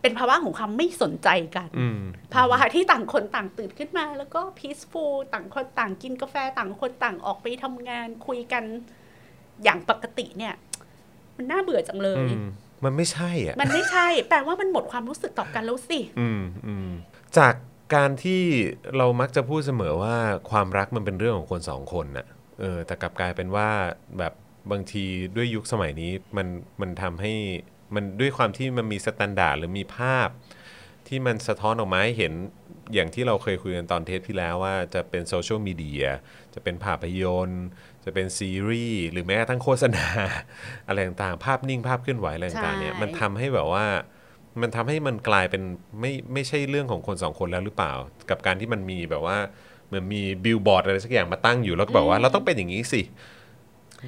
[0.03, 2.01] เป็นภาวะของความไม่สนใจกันอืม
[2.35, 8.65] ภาวะที่ต่างคนต่างตื่นขึ้นมา แล้วก็ peaceful ต่างคนต่างกินกาแฟต่างคนต่างออกไปทำงานคุยกัน
[9.65, 10.55] อย่างปกติเนี่ย
[11.37, 12.49] มันน่าเบื่อจังเลยอืม
[12.85, 16.89] มันไม่ใช่อะ มันไม่ใช่ แปลว่ามันหมดความรู้สึกต่อกันแล้วสิอืมอืม
[17.39, 17.55] จาก
[17.95, 18.43] การที่
[18.97, 20.17] เรามักจะพูดเสมอว่า
[20.51, 22.27] ความรักมันเป็นเรื่องของคนสองคนน่ะ
[22.61, 23.69] เออแต่กลับกลายเป็นว่า
[24.19, 24.33] แบบ
[24.71, 25.05] บางที
[25.37, 26.47] ด้วยยุคสมัยนี้มัน
[26.81, 27.33] มันทำให้
[27.95, 30.29] มันด้วยความที่มันมี standard หรือมีภาพ
[31.09, 32.33] ที่มันสะท้อนออกมาให้เห็น
[32.95, 36.07] อย่างที่เราเคยคุยกันตอนเทปที่แล้วว่าจะเป็นโซเชียลมีเดีย
[36.55, 37.65] จะเป็นภาพยนตร์
[38.05, 40.07] จะเป็นซีรีส์ หรือแม้กระทั่งโฆษณา
[40.89, 43.85] อะไรต่างๆ ภาพนิ่งภาพเคลื่อนไหวอะไรต่างๆเนี่ยใช่มันทำให้แบบว่า
[44.61, 45.63] มันทำให้มันกลายเป็น
[46.01, 47.93] ไม่ไม่ใช่เรื่องของคนสองคนแล้วหรือเปล่า
[48.31, 49.39] กับการที่มันมีแบบว่า
[49.87, 53.03] เหมือนมีบิลบอร์ดอะไรสักอย่างมาตั้งอยู่แล้วก็บอกว่าเราต้องเป็นอย่างนี้สิ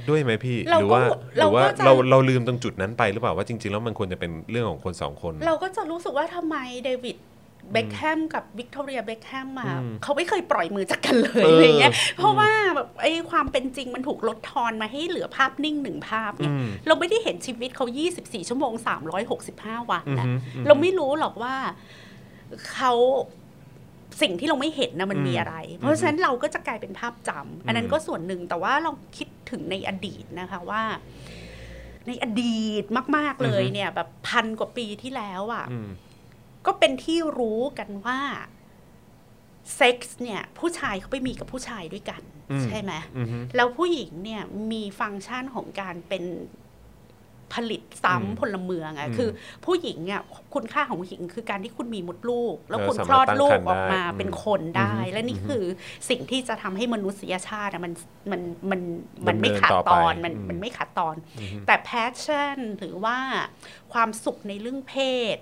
[0.08, 1.02] ด้วยไหมพี่เราหรือก็ว่า
[1.36, 7.16] หรือว่าเราก็จะเราเราลืมตรงจุดนั้นไปหรือเปล่าว่าจริง ๆ แล้วมันควรจะเป็นเรื่องของคนสองคน เราก็จะรู้สึกว่าทำไมเดวิด
[7.72, 17.86] เบคแฮมกับวิกตอเรียเบคแฮมมาอืมเขาไม่เคยปล่อยมือจากกันเลยเออออะไรเงี้ยเพราะว่าแบบไอ้ความเป็นจริงมันถูกลดทอนมาให้เหลือภาพนิ่งหนึ่งภาพเนี่ยอืมเราไม่ได้เห็นชีวิตเขา
[18.18, 18.72] 24 ชั่วโมง
[19.32, 21.54] 365 วันนะอือฮึอือฮึเราไม่รู้หรอกว่า
[22.72, 22.92] เขา
[24.22, 30.82] สิ่งที่เราไม่เห็นนะมันมีอะไร เพราะฉะนั้นเราก็จะกลายเป็นภาพจำอันนั้นก็ส่วนหนึ่งแต่ว่าเราคิดถึงในอดีตนะคะว่า
[32.06, 32.84] ในอดีต
[33.16, 35.88] มาก ๆเลยเนี่ย แบบพันกว่าปีที่แล้วอะอืม
[36.66, 38.18] ก็เป็นที่รู้กันว่า
[39.76, 44.42] เซ็กส์เนี่ย ผู้ชายเขาไปมีกับผู้ชายด้วยกันอืมใช่ไหมอือฮึแล้วผู้หญิงเนี่ย
[44.72, 46.24] มีฟังก์ชันของการเป็น
[47.54, 49.28] ผลิตอืมซ้ำพลเมืองอะอืมคือ
[49.64, 50.20] ผู้หญิงเนี่ย
[50.54, 55.64] คุณค่าของผู้หญิงคือการที่คุณมีมดลูก แล้วเออคุณสามารถคลอดลูกตั้งครรภ์ออกมาได้เป็นคนได้อืมและนี่อืมคือ
[56.08, 57.92] สิ่งที่จะทำให้มนุษยชาติอะมัน
[58.30, 58.80] มันมัน
[59.26, 63.18] มันไม่ดำเนินขาดต่อไปตอนมันอืมมันไม่ขาดตอนอือฮึแต่แพชชั่นหรือว่า
[63.92, 64.94] ความสุขในเรื่องเพ
[65.36, 65.38] ศ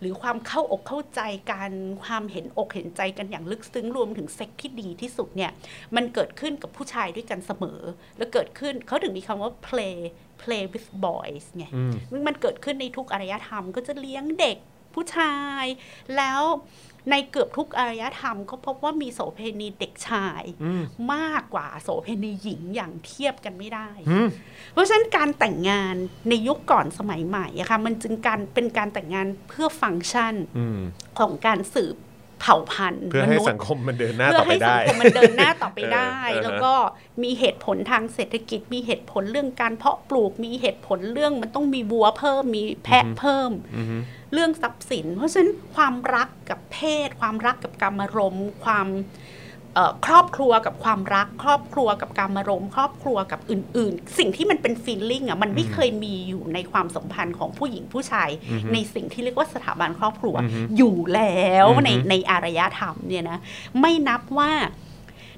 [0.00, 1.20] หรือความเข้าอกเข้าใจ
[1.50, 1.72] กัน
[2.04, 5.50] ความเห็นอกเห็นใจกันอย่างลึกซึ้งรวมถึงเซ็กที่ดีที่สุดเนี่ย
[5.96, 7.80] มันเกิดขึ้นกับผู้ชายด้วยกันเสมอ
[8.18, 9.96] แล้วเกิดขึ้นเขาถึงมีคำว่า play
[10.42, 11.92] play with boys ไงอืม
[12.26, 14.58] มันเกิดขึ้นในทุกอารยธรรม ก็จะเลี้ยงเด็ก
[14.94, 15.64] ผู้ชาย
[16.16, 16.42] แล้ว
[17.10, 20.82] ในเกือบทุกอารยธรรมก็พบว่ามีโสเภณีเด็กชายอืม
[21.14, 24.28] มากกว่าโสเภณีหญิงอย่างเทียบกันไม่ได้อืม
[24.72, 25.94] เพราะฉะนั้นการแต่งงาน
[26.28, 30.78] ในยุคก่อนสมัยใหม่อะค่ะมันจึงการเป็นการแต่งงานเพื่อฟังก์ชันอืม
[31.18, 31.96] ของการสืบ
[32.40, 36.74] เผ่าพันธุ์เพื่อให้มนุษย์สังคมมันเดินหน้าเพื่ต่ออไปให้สัได้งคมมันเดินหน้าต่อไปได้เออเออแล้วก็
[37.22, 43.96] มีเหตุผลทางเศรษฐกิจ มีเหตุผลเรื่องการเพาะปลูก มีเหตุผลเรื่องมันต้องมีวัวเพิ่ม มีแพะเพิ่มอือฮึ
[44.32, 49.49] เรื่องทรัพย์สิน เพราะฉะนั้นความรักกับเพศ ความรักกับกรรมารมณ์ความเอ่อ
[50.06, 58.30] ครอบครัวกับความรัก ครอบครัวกับกรรมารมณ์ครอบครัวกับอื่น ๆ สิ่งที่มันเป็นฟีลลิ่งอะมันไม่เคยมีอยู่ในความสัมพันธ์ของผู้หญิงผู้ชาย
[58.72, 63.38] ในสิ่งที่เรียกว่าสถาบันครอบครัวอือฮึอยู่แล้วอือฮึในในอารยธรรมเนี่ยนะ
[63.80, 64.50] ไม่นับว่า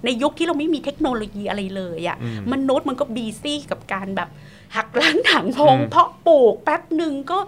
[0.05, 2.16] ในยุคที่เราไม่มีเทคโนโลยีอะไรเลยอะ่ะ
[2.53, 4.29] มนุษย์มันก็บีซี่กับการแบบ
[4.77, 7.38] หักล้างถังพงอืมเพาะปลูกแป๊บหนึ่งก็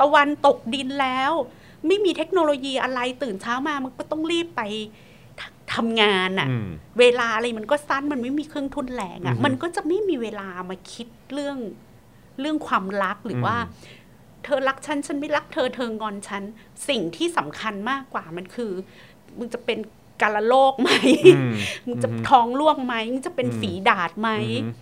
[0.00, 1.32] ตะวันตกดินแล้ว
[1.86, 4.62] ไม่มีเทคโนโลยีอะไรตื่นเช้ามามันก็ต้องรีบไป
[5.74, 6.68] ททำงานอะอืม
[7.00, 11.58] เวลาอะไรมันก็สั้นมันไม่มีเครื่องทุนแรงอะ่ะอือฮึมันก็จะไม่มีเวลามาคิดเรื่อง
[12.40, 13.56] เรื่องความรักหรืออมว่า
[14.44, 16.42] เธอรักฉัน ฉันไม่รักเธอเธองอนฉัน
[16.88, 18.72] สิ่งที่สำคัญมากกว่ามันคือ
[19.38, 19.78] มึงจะเป็น
[20.22, 20.90] กาลโลกไหม
[21.36, 21.54] อืม
[21.86, 24.30] มึงจะท้องร่วงไหมมึงจะเป็นอืมฝีดาดไหม
[24.64, 24.72] อืม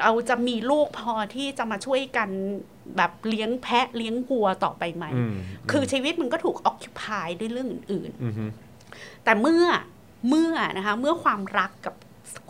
[0.00, 2.28] เราจะมีลูกพอที่จะมาช่วยกัน
[2.96, 5.34] แบบเลี้ยงแพะเลี้ยงวัวต่อไปไหมอืม
[5.70, 8.50] คือชีวิตมันก็ถูก occupy ด้วยเรื่องอื่นๆอืม
[9.24, 9.64] แต่เมื่อ
[10.28, 11.94] เมื่อนะคะเมื่อความรักกับ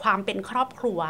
[0.02, 1.00] ความเป็นครอบครัว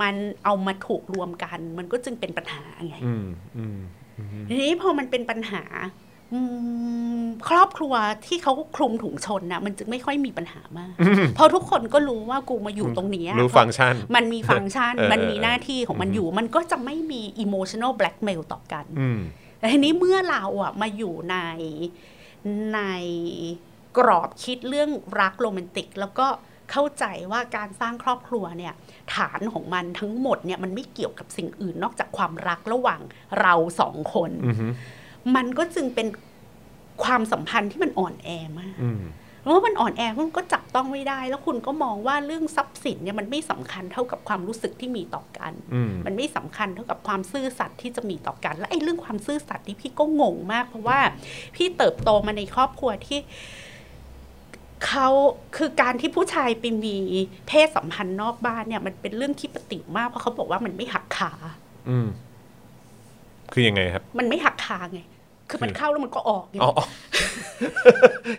[0.00, 3.26] มันเอามาถูกรวมกัน มันก็จึงเป็นปัญหาไงอืม
[3.58, 3.78] อืม
[4.48, 5.64] ทีนี้พอมันเป็นปัญหา
[6.32, 6.40] อื
[7.20, 7.94] มครอบครัว
[8.26, 10.94] ที่เขาคลุมถุงชนนะมันจึงไม่ค่อยมีปัญหามาก
[11.34, 19.20] เพราะทุกคนก็รู้ว่ากูมาอยู่ตรงเนี้ยรู้ฟังก์ชัน มันมีฟังก์ชันเออมันมีหน้าที่ของมันอยู่ มันก็จะไม่มี emotional blackmail ต่อกันอืม
[19.58, 21.36] แต่ทีนี้เมื่อเราอะมาอยู่ใน
[22.74, 22.80] ใน
[23.98, 26.26] กรอบคิดเรื่องรักโรแมนติก แล้วก็
[26.72, 28.74] เข้าใจว่าการสร้างครอบครัวเนี่ย
[29.14, 33.00] ฐานของมันทั้งหมดเนี่ยมันไม่เกี่ยวกับสิ่งอื่นนอกจากความรักระหว่าง
[33.40, 34.66] เราสองคนอือฮึ
[35.36, 36.06] มันก็จึงเป็น
[37.04, 38.28] ความสัมพันธ์ที่มันอ่อนแอ
[38.60, 39.02] มากอืม
[39.40, 51.00] เพราะว่ามันอ่อนแอคุณก็จับต้องไม่ได้ แล้วคุณก็มองว่าเรื่องทรัพย์สินเนี่ยมันไม่สำคัญเท่ากับความรู้สึกที่มีต่อกันอืมมันไม่สำคัญเท่ากับความซื่อสัตย์ที่จะมีต่อกัน และไอ้เรื่องความซื่อสัตย์นี่พี่ก็งงมาก เพราะว่า
[51.56, 53.18] พี่เติบโตมาในครอบครัวที่
[54.86, 55.08] เขา
[55.56, 56.96] คือการที่ผู้ชายไปมี
[57.48, 61.32] เพศสัมพันธ์นอกบ้านเนี่ย มันเป็นเรื่องที่ปฏิมากเพราะเขาบอกว่ามันไม่หักขา
[61.88, 62.08] อืม
[63.52, 65.00] คือยังไงครับ มันไม่หักขาไง
[65.50, 66.72] คือมันคือเข้าแล้วมันก็ออกไงอ๋อ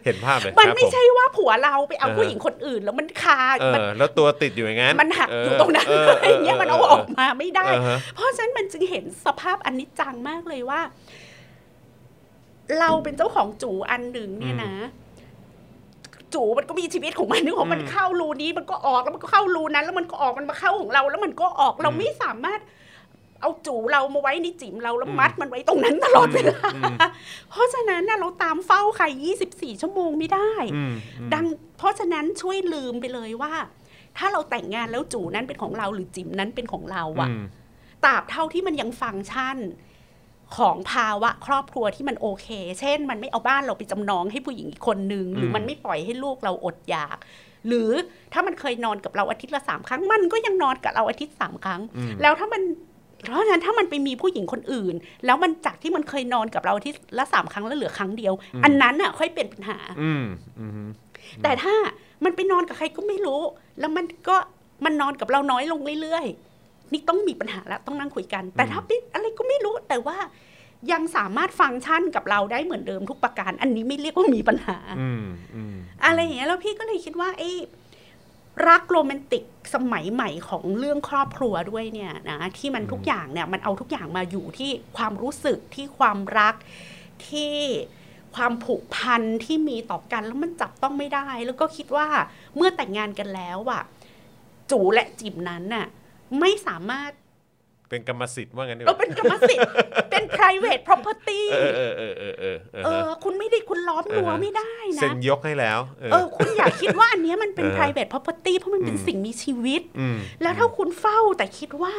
[0.06, 10.82] เห็นภาพเลยมันครับไม่ผใช่ว่าผัวเราไปเอาเออผู้หญิงคนอื่น แล้วมันคาเอมันอแล้วตัวติดอยู่อย่างนั้น มันหักอยู่ตรงนั้นเอะไรเงี้ยมันเอาออกมาไม่ได้เออฮะเพราะฉะนั้นมันจึงเห็นสภาพอันนิจจังมากเลยว่า
[12.80, 14.74] เราเป็นเจ้าของจูอันหนึ่งเนี่ยนะ
[16.36, 22.60] จูมันก็มีชีวิตของมันนึกของมันอืมเข้ารูนี้มันก็ออกแล้วมันก็เข้ารูนั้น แล้วมันก็ออกมันมาเข้าของเรา แล้วมันก็ออกเราอืมไม่สามารถ
[23.41, 26.95] เอาจูเรามาไว้ในจิ๋มเราแล้วมัดมันไว้ตรงนั้นตลอดเวลาอืม
[27.50, 29.06] เพราะฉะนั้นน่ะเราตามเฝ้าใคร
[29.43, 31.45] 24 ชั่วโมงไม่ได้อืมอืมดัง
[31.78, 33.54] เพราะฉะนั้นช่วยลืมไปเลยว่า
[34.17, 37.43] ถ้าเราแต่งงานแล้วจูนั้นเป็นของเราหรือจิ๋มนั้นเป็นของเราอะอืม
[38.06, 39.58] ตราบเท่าที่มันยังฟังก์ชัน
[40.58, 42.48] ของภาวะครอบครัวที่มันโอเค
[42.80, 47.18] เช่น มันไม่เอาบ้านเราไปจำนองให้ผู้หญิงอีกคนนึง หรือมันไม่ปล่อยให้ลูกเราอดอยาก
[47.68, 47.92] หรือ
[48.34, 52.62] ถ้ามันเคยนอนกับเราอาทิตย์ละสามครั้ง มันก็ยังนอนกับเราอาทิตย์สามครั้งอืมแล้วถ้ามัน
[53.24, 60.26] เพราะฉะนั้นถ้ามันไปมีผู้หญิงคนอื่น แล้วมันจากที่มันเคยนอนกับเราอาทิตย์ละสามครั้งแล้วเหลือครั้งเดียว อันนั้นอะค่อยเป็นปัญหาอืม
[60.60, 60.88] อืม
[61.44, 61.74] แต่ถ้า
[62.24, 63.42] มันไปนอนกับใครก็ไม่รู้
[63.80, 64.38] แล้วมันก็
[64.86, 66.55] มันนอนกับเราน้อยลงเรื่อยๆ
[66.91, 70.17] นี่ต้องมีปัญหาแล้วต้องนั่งคุยกัน แต่ถ้าเป็นอะไรก็ไม่รู้แต่ว่า
[70.91, 77.52] ยังสามารถฟังก์ชันกับเราได้เหมือนเดิมทุกประการ อันนี้ไม่เรียกว่ามีปัญหาอืมอืมอะไรอย่างเงี้ยแล้วพี่ก็เลยคิดว่าไอ้
[78.67, 79.43] รักโรแมนติก
[79.76, 86.56] สมัยใหม่ของเรื่องครอบครัวด้วยเนี่ยนะที่มันทุกอย่างเนี่ยมันเอาทุกอย่างมาอยู่ที่ความรู้สึกที่ความรัก
[87.28, 87.56] ที่
[88.36, 92.08] ความผูกพันที่มีต่อกันแล้วมันจับต้องไม่ได้ แล้วก็คิดว่า
[92.56, 93.84] เมื่อแต่งงานกันแล้วอะ
[94.71, 95.86] จูและจิบนั้นน่ะ
[96.40, 97.12] ไม่สามารถ
[97.89, 99.71] เป็นกรรมสิทธิ์ว่างั้นดีกเราว่าเป็นกรรมสิทธิ์
[100.12, 111.95] เป็น private property เออเออเออเออเออเออเออคุณไม่ได้คุณล้อมรั้วเออไม่ได้นะ เซ็นยกให้แล้ว เออ เออ คุณอยากคิดว่าอันเนี้ยมันเป็น เออ private property เพราะมันเป็นอืมสิ่งมีชีวิต อืม แล้วถ้าคุณเฝ้าแต่คิดว่า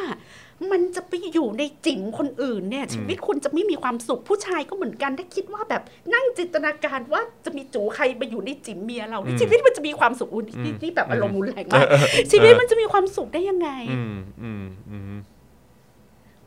[0.71, 5.81] มันจะไปอยู่ในจิ๋มคนอื่นเนี่ย ชีวิตคุณจะไม่มีความสุขผู้ชายก็เหมือนกัน ถ้าคิดว่าแบบ
[6.13, 11.85] นั่งจินตนาการว่าจะมีจูใครไปอยู่ในจิ๋มเมียเราเนี่ยชีวิตมันจะมีความสุขอุ๊ยนี่นี่แบบอารมณ์รุนแรงมาก
[12.31, 15.19] ชีวิตมันจะมีความสุขได้ยังไง อืมอืมอืม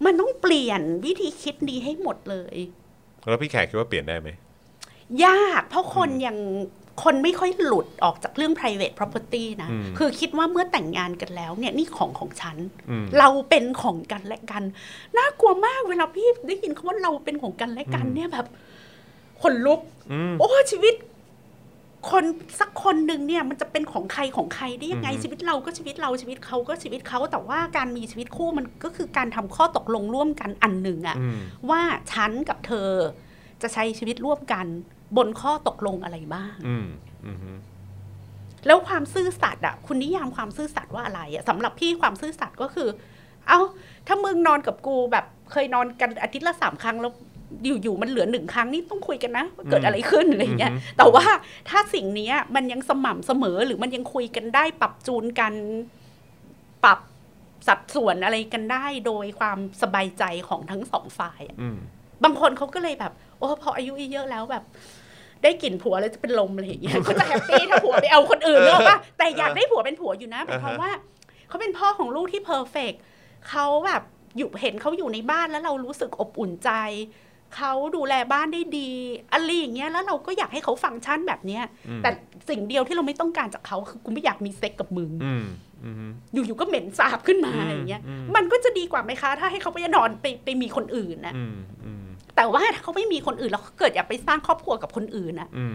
[0.04, 2.56] มันต้องเปลี่ยนวิธีคิดนี้ให้หมดเลย
[3.28, 4.30] แล้วพี่แขกคิดว่าเปลี่ยนได้ไหม
[5.24, 6.36] ยากเพราะคนยัง
[7.02, 12.56] คนไม่ค่อยหลุดออกจากเรื่อง private property นะอืมคือคิดว่าเมื่อแต่งงานกันแล้วเนี่ยนี่ของของฉัน
[12.90, 14.62] อืมเราเป็นของกันและกัน
[15.16, 18.46] น่ากลัวมากเวลาพี่ได้ยินคำว่าเราเป็นของกันและกันอืมเนี่ยแบบ
[19.42, 19.80] ขนลุก
[20.12, 20.94] อืมโอ้ชีวิต
[22.10, 22.24] คน
[22.60, 31.38] สักคนหนึ่งเนี่ยมันจะเป็นของใครของใครได้ยังไงอืมชีวิตเราก็ชีวิตเราชีวิตเขาก็ชีวิตเขาแต่ว่าการมีชีวิตคู่มันก็คือการทำข้อตกลงร่วมกันอันหนึ่งอะอืม
[31.70, 31.80] ว่า
[32.12, 32.90] ฉันกับเธอ
[33.62, 34.66] จะใช้ชีวิตร่วมกัน
[35.16, 36.86] บนข้อตกลงอะไรบ้างอืม
[37.26, 37.58] อืม
[38.66, 42.88] แล้วความซื่อสัตย์อะคุณนิยามความซื่อสัตย์ว่าอะไรอะสำหรับพี่ความซื่อสัตย์ก็คือ
[43.48, 43.58] เอา
[44.06, 47.12] ถ้ามึงนอนกับกูแบบเคยนอนกันอาทิตย์ละสามครั้งแล้ว
[47.64, 51.24] อยู่ๆมันเหลือหนึ่งครั้งนี่ต้องคุยกันนะว่าเกิดอะไรขึ้นอะไรอย่างเงี้ยแต่ว่า
[51.68, 55.54] ถ้าสิ่งเนี้ยมันยังสม่ำเสมอหรือมันยังคุยกันได้ปรับจูนกัน
[56.84, 56.98] ปรับ
[57.68, 61.78] สัดส่วนอะไรกันได้โดยความสบายใจของทั้งสองฝ่ายอะอืม
[62.24, 64.64] บางคนเขาก็เลยแบบ โอ้พออายุเยอะแล้วแบบ
[65.42, 70.90] ได้กลิ่นผัวแล้วจะเป็นลมอะไรอย่างเงี้ยก็จะ happy ถ้าผัวไปเอาคนอื่นเนอะป่ะแต่อยากได้ผัวเป็นผัวอยู่นะเป็นเพราะว่า
[71.48, 72.92] เขาเป็นพ่อของลูกที่ perfect
[73.50, 74.02] เขาแบบ
[74.36, 76.70] อยู่เห็นเขาอยู่ในบ้านแล้วเรารู้สึกอบอุ่นใจ
[77.56, 78.90] เขาดูแลบ้านได้ดี
[79.32, 82.10] อะไรอย่างเงี้ยแล้วเราก็อยากให้เขาฟังก์ชันแบบเนี้ยอืมแต่
[82.48, 85.44] สิ่งเดียวที่เราไม่ต้องการจากเขาคือกูไม่อยากมีเซ็กกับมึงอืม
[85.84, 92.04] อืมอยู่ๆก็เหม็นสาบขึ้นมาอืมอย่างเงี้ยอืมมันก็จะดีกว่าไหมคะ ถ้าให้เขาไปนอนไปไปมีคนอื่นนะอืมอืม
[92.36, 95.74] แต่ว่าถ้าเขาไม่มีคนอื่นแล้วเขาเกิดอยากไปสร้างครอบครัวกับคนอื่นนะอืม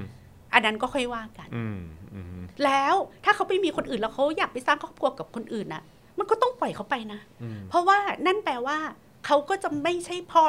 [0.54, 1.80] อันนั้นก็ค่อยว่ากันอืม
[2.14, 5.84] อืมแล้วถ้าเขาไปมีคนอื่นแล้วเขาอยากไปสร้างครอบครัวกับคนอื่นนะ
[6.20, 8.78] มันก็ต้องปล่อยเขาไปนะอืมเพราะว่านั่นแปลว่า
[9.26, 10.44] เขาก็จะไม่ใช่พ่อ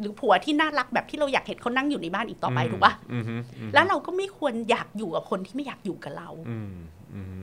[0.00, 3.34] หรือผัวที่น่ารักแบบที่เราอยากเห็นเขานั่งอยู่ในบ้านอีกต่อไปถูกปะอืมอื
[3.68, 6.72] มแล้วเราก็ไม่ควรอยากอยู่กับคนที่ไม่อยากอยู่กับเราอืม
[7.14, 7.36] อืม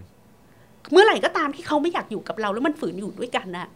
[0.91, 3.67] เมื่อไหร่ก็ตามที่เขาไม่อยากอยู่กับเรา แล้วมันฝืนอยู่ด้วยกันน่ะ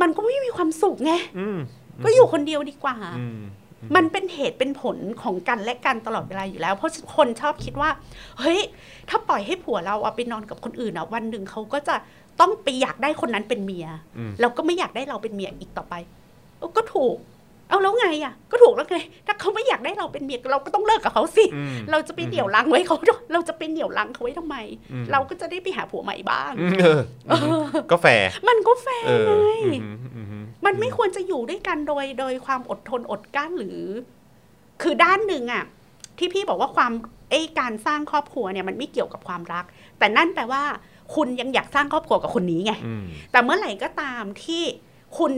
[0.00, 1.58] มันก็ไม่มีความสุขไงอืม
[2.04, 3.40] ก็อยู่คนเดียวดีกว่าอืม
[3.96, 7.90] มันเป็นเหตุเป็นผลของกันและกันตลอดเวลาอยู่แล้ว เพราะคนชอบคิดว่า
[8.40, 8.60] เฮ้ย
[9.08, 11.94] ถ้าปล่อยให้ผัวเราเอาไปนอนกับคนอื่นอะวันหนึ่งเขาก็จะ
[12.40, 13.86] ต้องไปอยากได้คนนั้นเป็นเมีย
[14.18, 15.94] อืมเราก็ไม่อยากได้เราเป็นเมียอีกต่อไป
[16.58, 17.16] เออก็ถูก
[17.68, 22.96] เอาแล้วไงอะก็ถูกแล้วไงถ้าเขาไม่อยากได้เราเป็นเมียเราก็ต้องเลิกกับเขาสิอืมเราจะไปเหนี่ยวรั้งไว้เขา
[23.32, 24.56] เราจะไปเหนี่ยวรั้งเขาไว้ทำไม
[24.92, 27.00] อืมเราก็จะได้ไปหาผัวใหม่บ้างอืมเออ
[27.30, 29.32] อืมก็แฟร์มันก็แฟร์เออไง
[29.64, 33.80] อืมอืมอืมมันไม่ควรจะอยู่ด้วยกันโดยโดยความอดทนอดกลั้นหรือ
[34.82, 35.64] คือด้านหนึ่งอะ
[36.18, 36.92] ที่พี่บอกว่าความ
[37.30, 39.64] ไอ้การสร้างครอบครัวเนี่ยมันไม่เกี่ยวกับความรัก
[39.98, 40.62] แต่นั่นแปลว่า
[41.14, 44.62] คุณยังอยากสร้างครอบครัวกับคนนี้ไงอืมแต่เมื่อไหร่ก็ตามที่
[45.18, 45.32] คุณ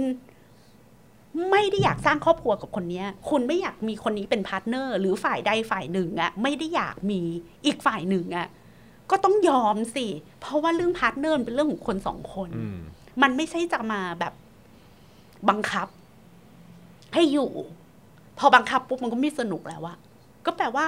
[1.51, 7.21] ไม่ได้อยากสร้างครอบครัวกับคนเนี้ยคุณไม่อยากมีคนนี้เป็น partner หรือฝ่ายใดฝ่ายหนึ่งอะไม่ได้อยากมี
[7.67, 8.49] อีกฝ่ายหนึ่งอะ
[9.11, 10.07] ก็ต้องยอมสิ
[10.41, 12.79] เพราะว่าเรื่อง partner มันเป็นเรื่องของคนสองคนอืม
[13.23, 14.35] มันไม่ใช่จะมาแบบ
[15.49, 15.89] บังคับ
[17.15, 17.51] ให้อยู่
[18.39, 19.97] พอบังคับปุ๊บมันก็ไม่สนุกแล้วอะ
[20.47, 20.87] ก็แปลว่า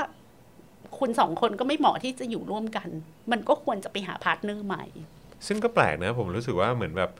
[0.98, 2.88] คุณสองคนก็ไม่เหมาะที่จะอยู่ร่วมกัน
[3.30, 4.84] มันก็ควรจะไปหา partner ใหม่
[5.46, 7.10] ซึ่งก็แปลกนะ ผมรู้สึกว่าเหมือนแบบ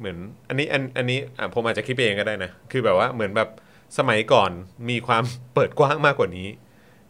[0.00, 0.16] เหมือน
[0.48, 3.48] อันนี้อันอันนี้อะผมอาจจะคิดไปเองก็ได้นะ คือแบบว่าเหมือนแบบ
[3.98, 4.50] สมัยก่อน
[4.90, 5.22] มีความ
[5.54, 6.48] เปิดกว้างมากกว่านี้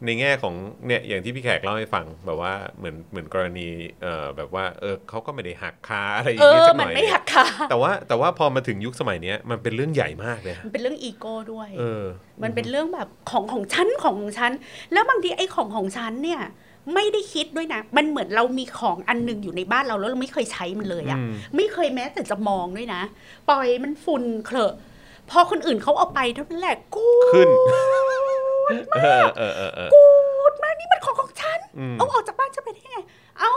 [0.07, 0.55] ในแง่ของ
[0.87, 3.68] เนี่ยอย่างที่พี่แขกเล่าให้ฟังแบบว่าเหมือนเหมือนกรณี
[4.03, 12.05] เอ่อแบบว่าเออเขาก็ไม่ได้หักคาอะไรอย่างงี้สักหน่อยเออมันไม่หักค่าแต่ว่าแต่ว่าพอมาถึงยุคสมัยเนี้ยมันเป็นเรื่องใหญ่มากเลยฮะมันเป็นเรื่องอีโก้ด้วยเออ
[12.42, 14.53] มันเป็นเรื่องแบบของของฉันของของฉัน
[14.92, 16.42] แล้วบางทีไอ้ของของฉันเนี่ย
[16.95, 23.03] ไม่ได้คิดด้วยนะ มันเหมือนเรามีของอันหนึงอยู่ในบ้านเราแล้วเราไม่เคยใช้มันเลยอะอืมไม่เคยแม้แต่จะมองด้วยนะ
[23.49, 24.75] ปล่อยมันฝุ่นเคลอะ
[25.31, 27.49] พอคนอื่นเขาเอาไปเท่านั้นแหละกูขึ้น
[28.93, 30.05] เออเออเออเออกู
[30.53, 32.99] ดมากนี่มันของของฉันอืมเอาออกจากบ้านฉันไปได้ไง
[33.38, 33.53] เอา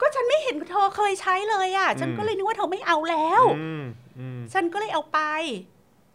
[0.00, 3.82] ก็ฉันไม่เห็นเธอเคยใช้เลยอะฉันก็เลยนึกว่าเธอไม่เอาแล้วอืม
[4.18, 5.20] อืมฉันก็เลยเอาไป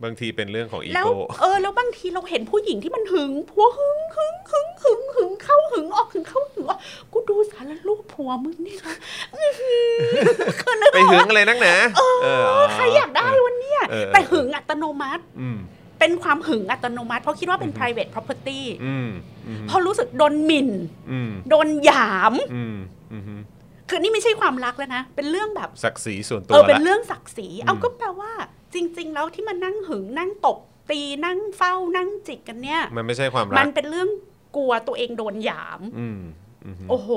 [0.03, 6.79] บางทีเป็นเรื่องของอีแล้วโก้เออแล้วบางทีเราเห็นผู้หญิงที่มันหึงผัวหึงหึงหึงหึงหึงเข้าหึงออกหึงเข้าหึงออก
[7.11, 8.95] กูดูสารรูปผัวมึงนี่นะ
[9.35, 9.95] อื้อหือ
[10.61, 12.01] คือนึกไปออกหึงอะไรนักหนาเอ
[12.39, 15.57] ออ๋อใครอยากได้วันเนี้ยเออเออแต่หึงอัตโนมัติอืม
[15.99, 19.09] เป็นความหึงอัตโนมัติ เพราะคิดว่าเป็น private property อืม
[19.47, 20.69] อืมเพราะรู้สึกโดนหมิ่น
[21.11, 22.75] อืมโดนหยามอืม
[23.11, 23.41] อืม
[23.89, 28.31] คือนี่ไม่ใช่ความรักแล้วนะ เป็นเรื่องแบบศักดิ์ศรีส่วนตัวละเออเป็นเรื่องศักดิ์ศรีอืมเอาก็แปลว่า
[28.73, 30.57] จริง ๆ แล้วที่มันนั่งหึงนั่งตบ
[30.91, 34.09] ตีนั่งเฝ้านั่งจิกกันเนี่ย มันไม่ใช่ความรักมันเป็นเรื่อง
[34.55, 36.21] กลัวตัวเองโดนหยามอืม
[36.65, 37.09] อืมโอ้โห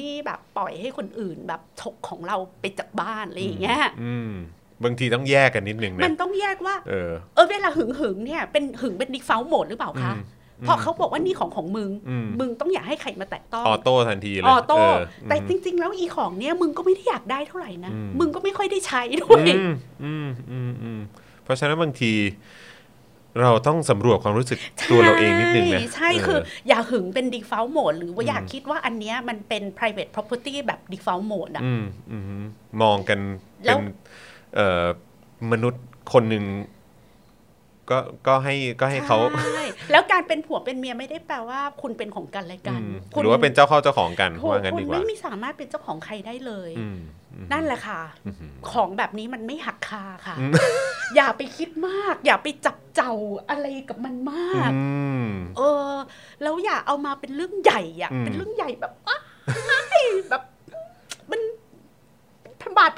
[0.00, 4.32] นี่แบบปล่อยให้คนอื่นแบบฉกของเราไปจากบ้านอะไรอย่างเงี้ยอืม
[4.84, 10.22] บางทีต้องแยกกันนิดนึงนะมันต้องแยกว่า เออเออเวลาหึงหึงๆเนี่ยเป็นหึงเป็น default mode หรือเปล่าคะอืม
[10.64, 14.78] เพราะเขาบอกว่านี่ของของมึงอืมมึงต้องอย่าให้ใครมาแตะต้องออโต้ทันทีเลยออโต้
[15.26, 19.72] เแต่จริง ๆ แล้วอีของเนี่ยมึงก็ไม่ได้อยากได้เท่าไหร่นะอืมมึงก็ไม่ค่อยได้ใช้ด้วยอืม
[20.04, 21.00] อืมอืมอืม
[21.44, 22.12] เพราะฉะนั้นบางที
[23.40, 24.58] เราต้องสำรวจความรู้สึก
[24.90, 32.42] ตัวเราเองนิดนึงนะใช่ใช่เคือ อย่าหึงเป็น default mode หรือว่าอย่าคิดว่าอันเนี้ยมันเป็น private property แบบ default mode อะอืมอืม
[32.82, 33.18] มองกัน
[33.64, 33.84] แล้เป็วน
[34.54, 34.84] เอ่อ
[35.52, 36.44] มนุษย์คนหนึ่ง
[37.90, 46.98] ก็ก็ให้ก็ให้เขาใช่แล้วการเป็นผัวเป็นเมียไม่ได้แปลว่าคุณเป็นของกันและอืกันมคุณหรือว่าเป็นเจ้าเข้าเจ้าของกันถูกว่างั้นคุณดีกว่าไม่มีสามารถเป็นเจ้าของใครได้เลยอืม
[47.34, 48.34] อืมนั่นแหละค่ะอืม
[48.70, 50.52] ของแบบนี้มันไม่หักคาค่ะอืม
[51.16, 53.12] อย่าไปคิดมาก อย่าไปจับเจ้า
[53.50, 54.80] อะไรกับมันมากอื
[55.24, 55.26] ม
[55.58, 55.92] เออ
[56.42, 59.18] แล้วอย่าเอามาเป็นเรื่องใหญ่อะอืมเป็นเรื่องใหญ่แบบอ้า
[60.00, 60.49] ยแบบมันทำบาด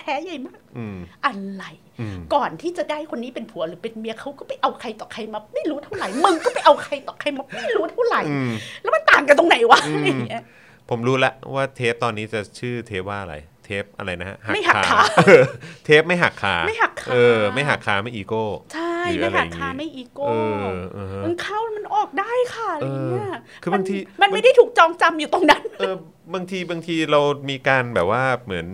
[0.02, 1.64] แผลใหญ่มากอืมอะไร
[2.00, 10.42] อืมก่อนที่จะได้คนนี้เป็นผัวหรือเป็นเมียเขาก็ไปเอาใครต่อใครมาไม่รู้เท่าไหร่มึงก็ไปเอาใครต่อใครมาไม่รู้เท่าไหร่อืมแล้วมันต่างกันตรงไหนวะอืมอะไรอย่างเงี้ย
[10.90, 15.44] ผมรู้แล้วว่าเทปตอนนี้จะชื่อเทปว่าอะไร เทปอะไรนะฮะไม่หักขาเออ
[15.84, 20.32] เทปไม่หักขาไม่หักขาเออ ไม่หักขาไม่อีโก้ใช่หรือไม่อะไรหักอย่างงี้คาไม่อีโก้เอ
[20.64, 25.94] อเออฮะมันเข้ามันออกได้ค่ะอะไรอย่างเงี้ยเออคือบางทีมันมันไม่ได้ถูกจองจำอยู่ตรงนั้น เออ
[26.34, 28.66] บางทีบางทีเรามีการแบบว่าเหมือน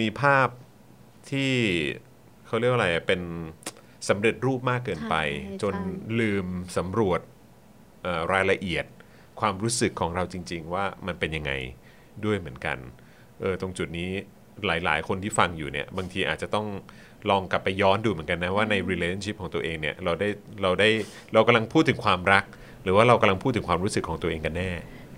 [0.00, 0.48] มีภาพ
[1.30, 1.52] ที่
[2.46, 3.20] เขาเรียกว่าอะไรเป็น
[4.08, 7.20] สำเร็จรูปมากเกินไปใช่จนใช่ลืมสำรวจ
[8.02, 8.84] เอ่อรายละเอียด
[9.40, 11.52] ความรู้สึกของเราจริง ๆ ว่ามันเป็นยังไง
[12.24, 12.78] ด้วยเหมือนกัน
[13.40, 14.10] เออตรงจุดนี้
[14.66, 16.66] หลาย ๆ คนที่ฟังอยู่เนี่ย บางทีอาจจะต้อง
[17.30, 20.28] ลองกลับไปย้อนดูเหมือนกันนะ ว่าใน relationship ของตัวเองเนี่ย เราได้
[20.62, 20.88] เราได้
[21.32, 22.44] เรากำลังพูดถึงความรัก
[22.82, 24.70] หรือว่าเรากำลังพูดถึงความรู้สึกของตัวเองกันแน่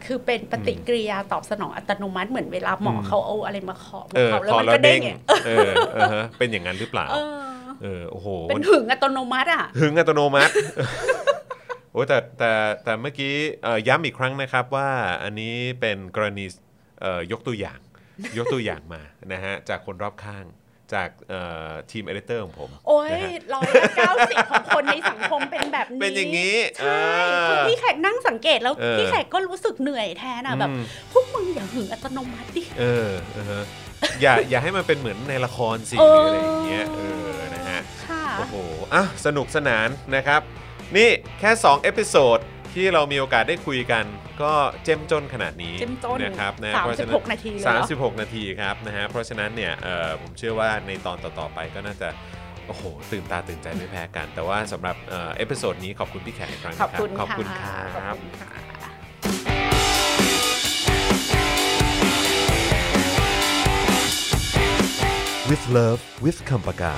[0.07, 7.43] คือเป็นปฏิกิริยาตอบสนองอัตโนมัติเหมือนเวลาหมออมเขาเอาอะไรมาเคาะเออเขาแล้วพอมันเราก็เด้เด้งงเนี่ยเออเออฮะเป็นอย่างนั้นหรือเปล่าเออ
[7.83, 10.53] เออโอ้โหเป็นหึงอัตโนมัติอะหึงอัตโนมัติ
[11.93, 12.53] โอ้แต่แต่
[12.85, 13.33] แต่เมื่อกี้
[13.65, 14.89] เอ่อย้ำอีกครั้งนะครับว่า
[15.23, 16.45] อันนี้เป็นกรณี
[17.01, 17.79] เอ่อยกตัวอย่าง
[18.39, 19.03] ยกตัวอย่างมา
[19.33, 20.45] นะฮะจากคนรอบข้าง
[20.95, 33.65] จากเอ่อทีมเอดิเตอร์ของผม โอ้ยนะฮะร้อยละเก้าสิบของคนในสังคมเป็นแบบนี้ เป็นอย่างนี้ใช่เออคือพี่แขกนั่งสังเกตแล้วเออพี่แขกก็รู้สึกเหนื่อยแทนอะแบบอืมพวกมึงอย่าหึงอัตโนมัติดิเออเออฮะ
[34.21, 37.01] อย่าอย่าให้มันเป็นเหมือนในละครสิหเอรืออออะไรอย่างเงี้ยเอ
[37.35, 38.55] อนะฮะค่ะโอ้โห
[38.95, 40.41] อะสนุกสนานนะครับ
[40.97, 41.11] นี่
[41.41, 42.39] แค่ 2 episode
[42.75, 44.05] ที่เรามีโอกาสได้คุยกัน
[44.43, 44.53] ก็
[44.85, 52.09] เข้มข้นขนาดนี้เข้มข้นนะครับนะเพราะสิฉะบนั้หนกนาทีเลยเหรอ36นาทีครับนะฮะเพราะฉะนั้นเนี่ยเอ่อผมเชื่อว่าในตอนต่อๆไปก็น่าจะ
[52.67, 58.51] โอ้โห ตื่นตาตื่นใจไม่แพ้กัน แต่ว่าสำหรับเอ่อเอพิโซดนี้ขอบคุณพี่แขกอีกครั้งขอบนะครัคุณขอบคุณคค่ะรัขอบคุณค่ะ
[65.49, 66.95] with love with คำปากา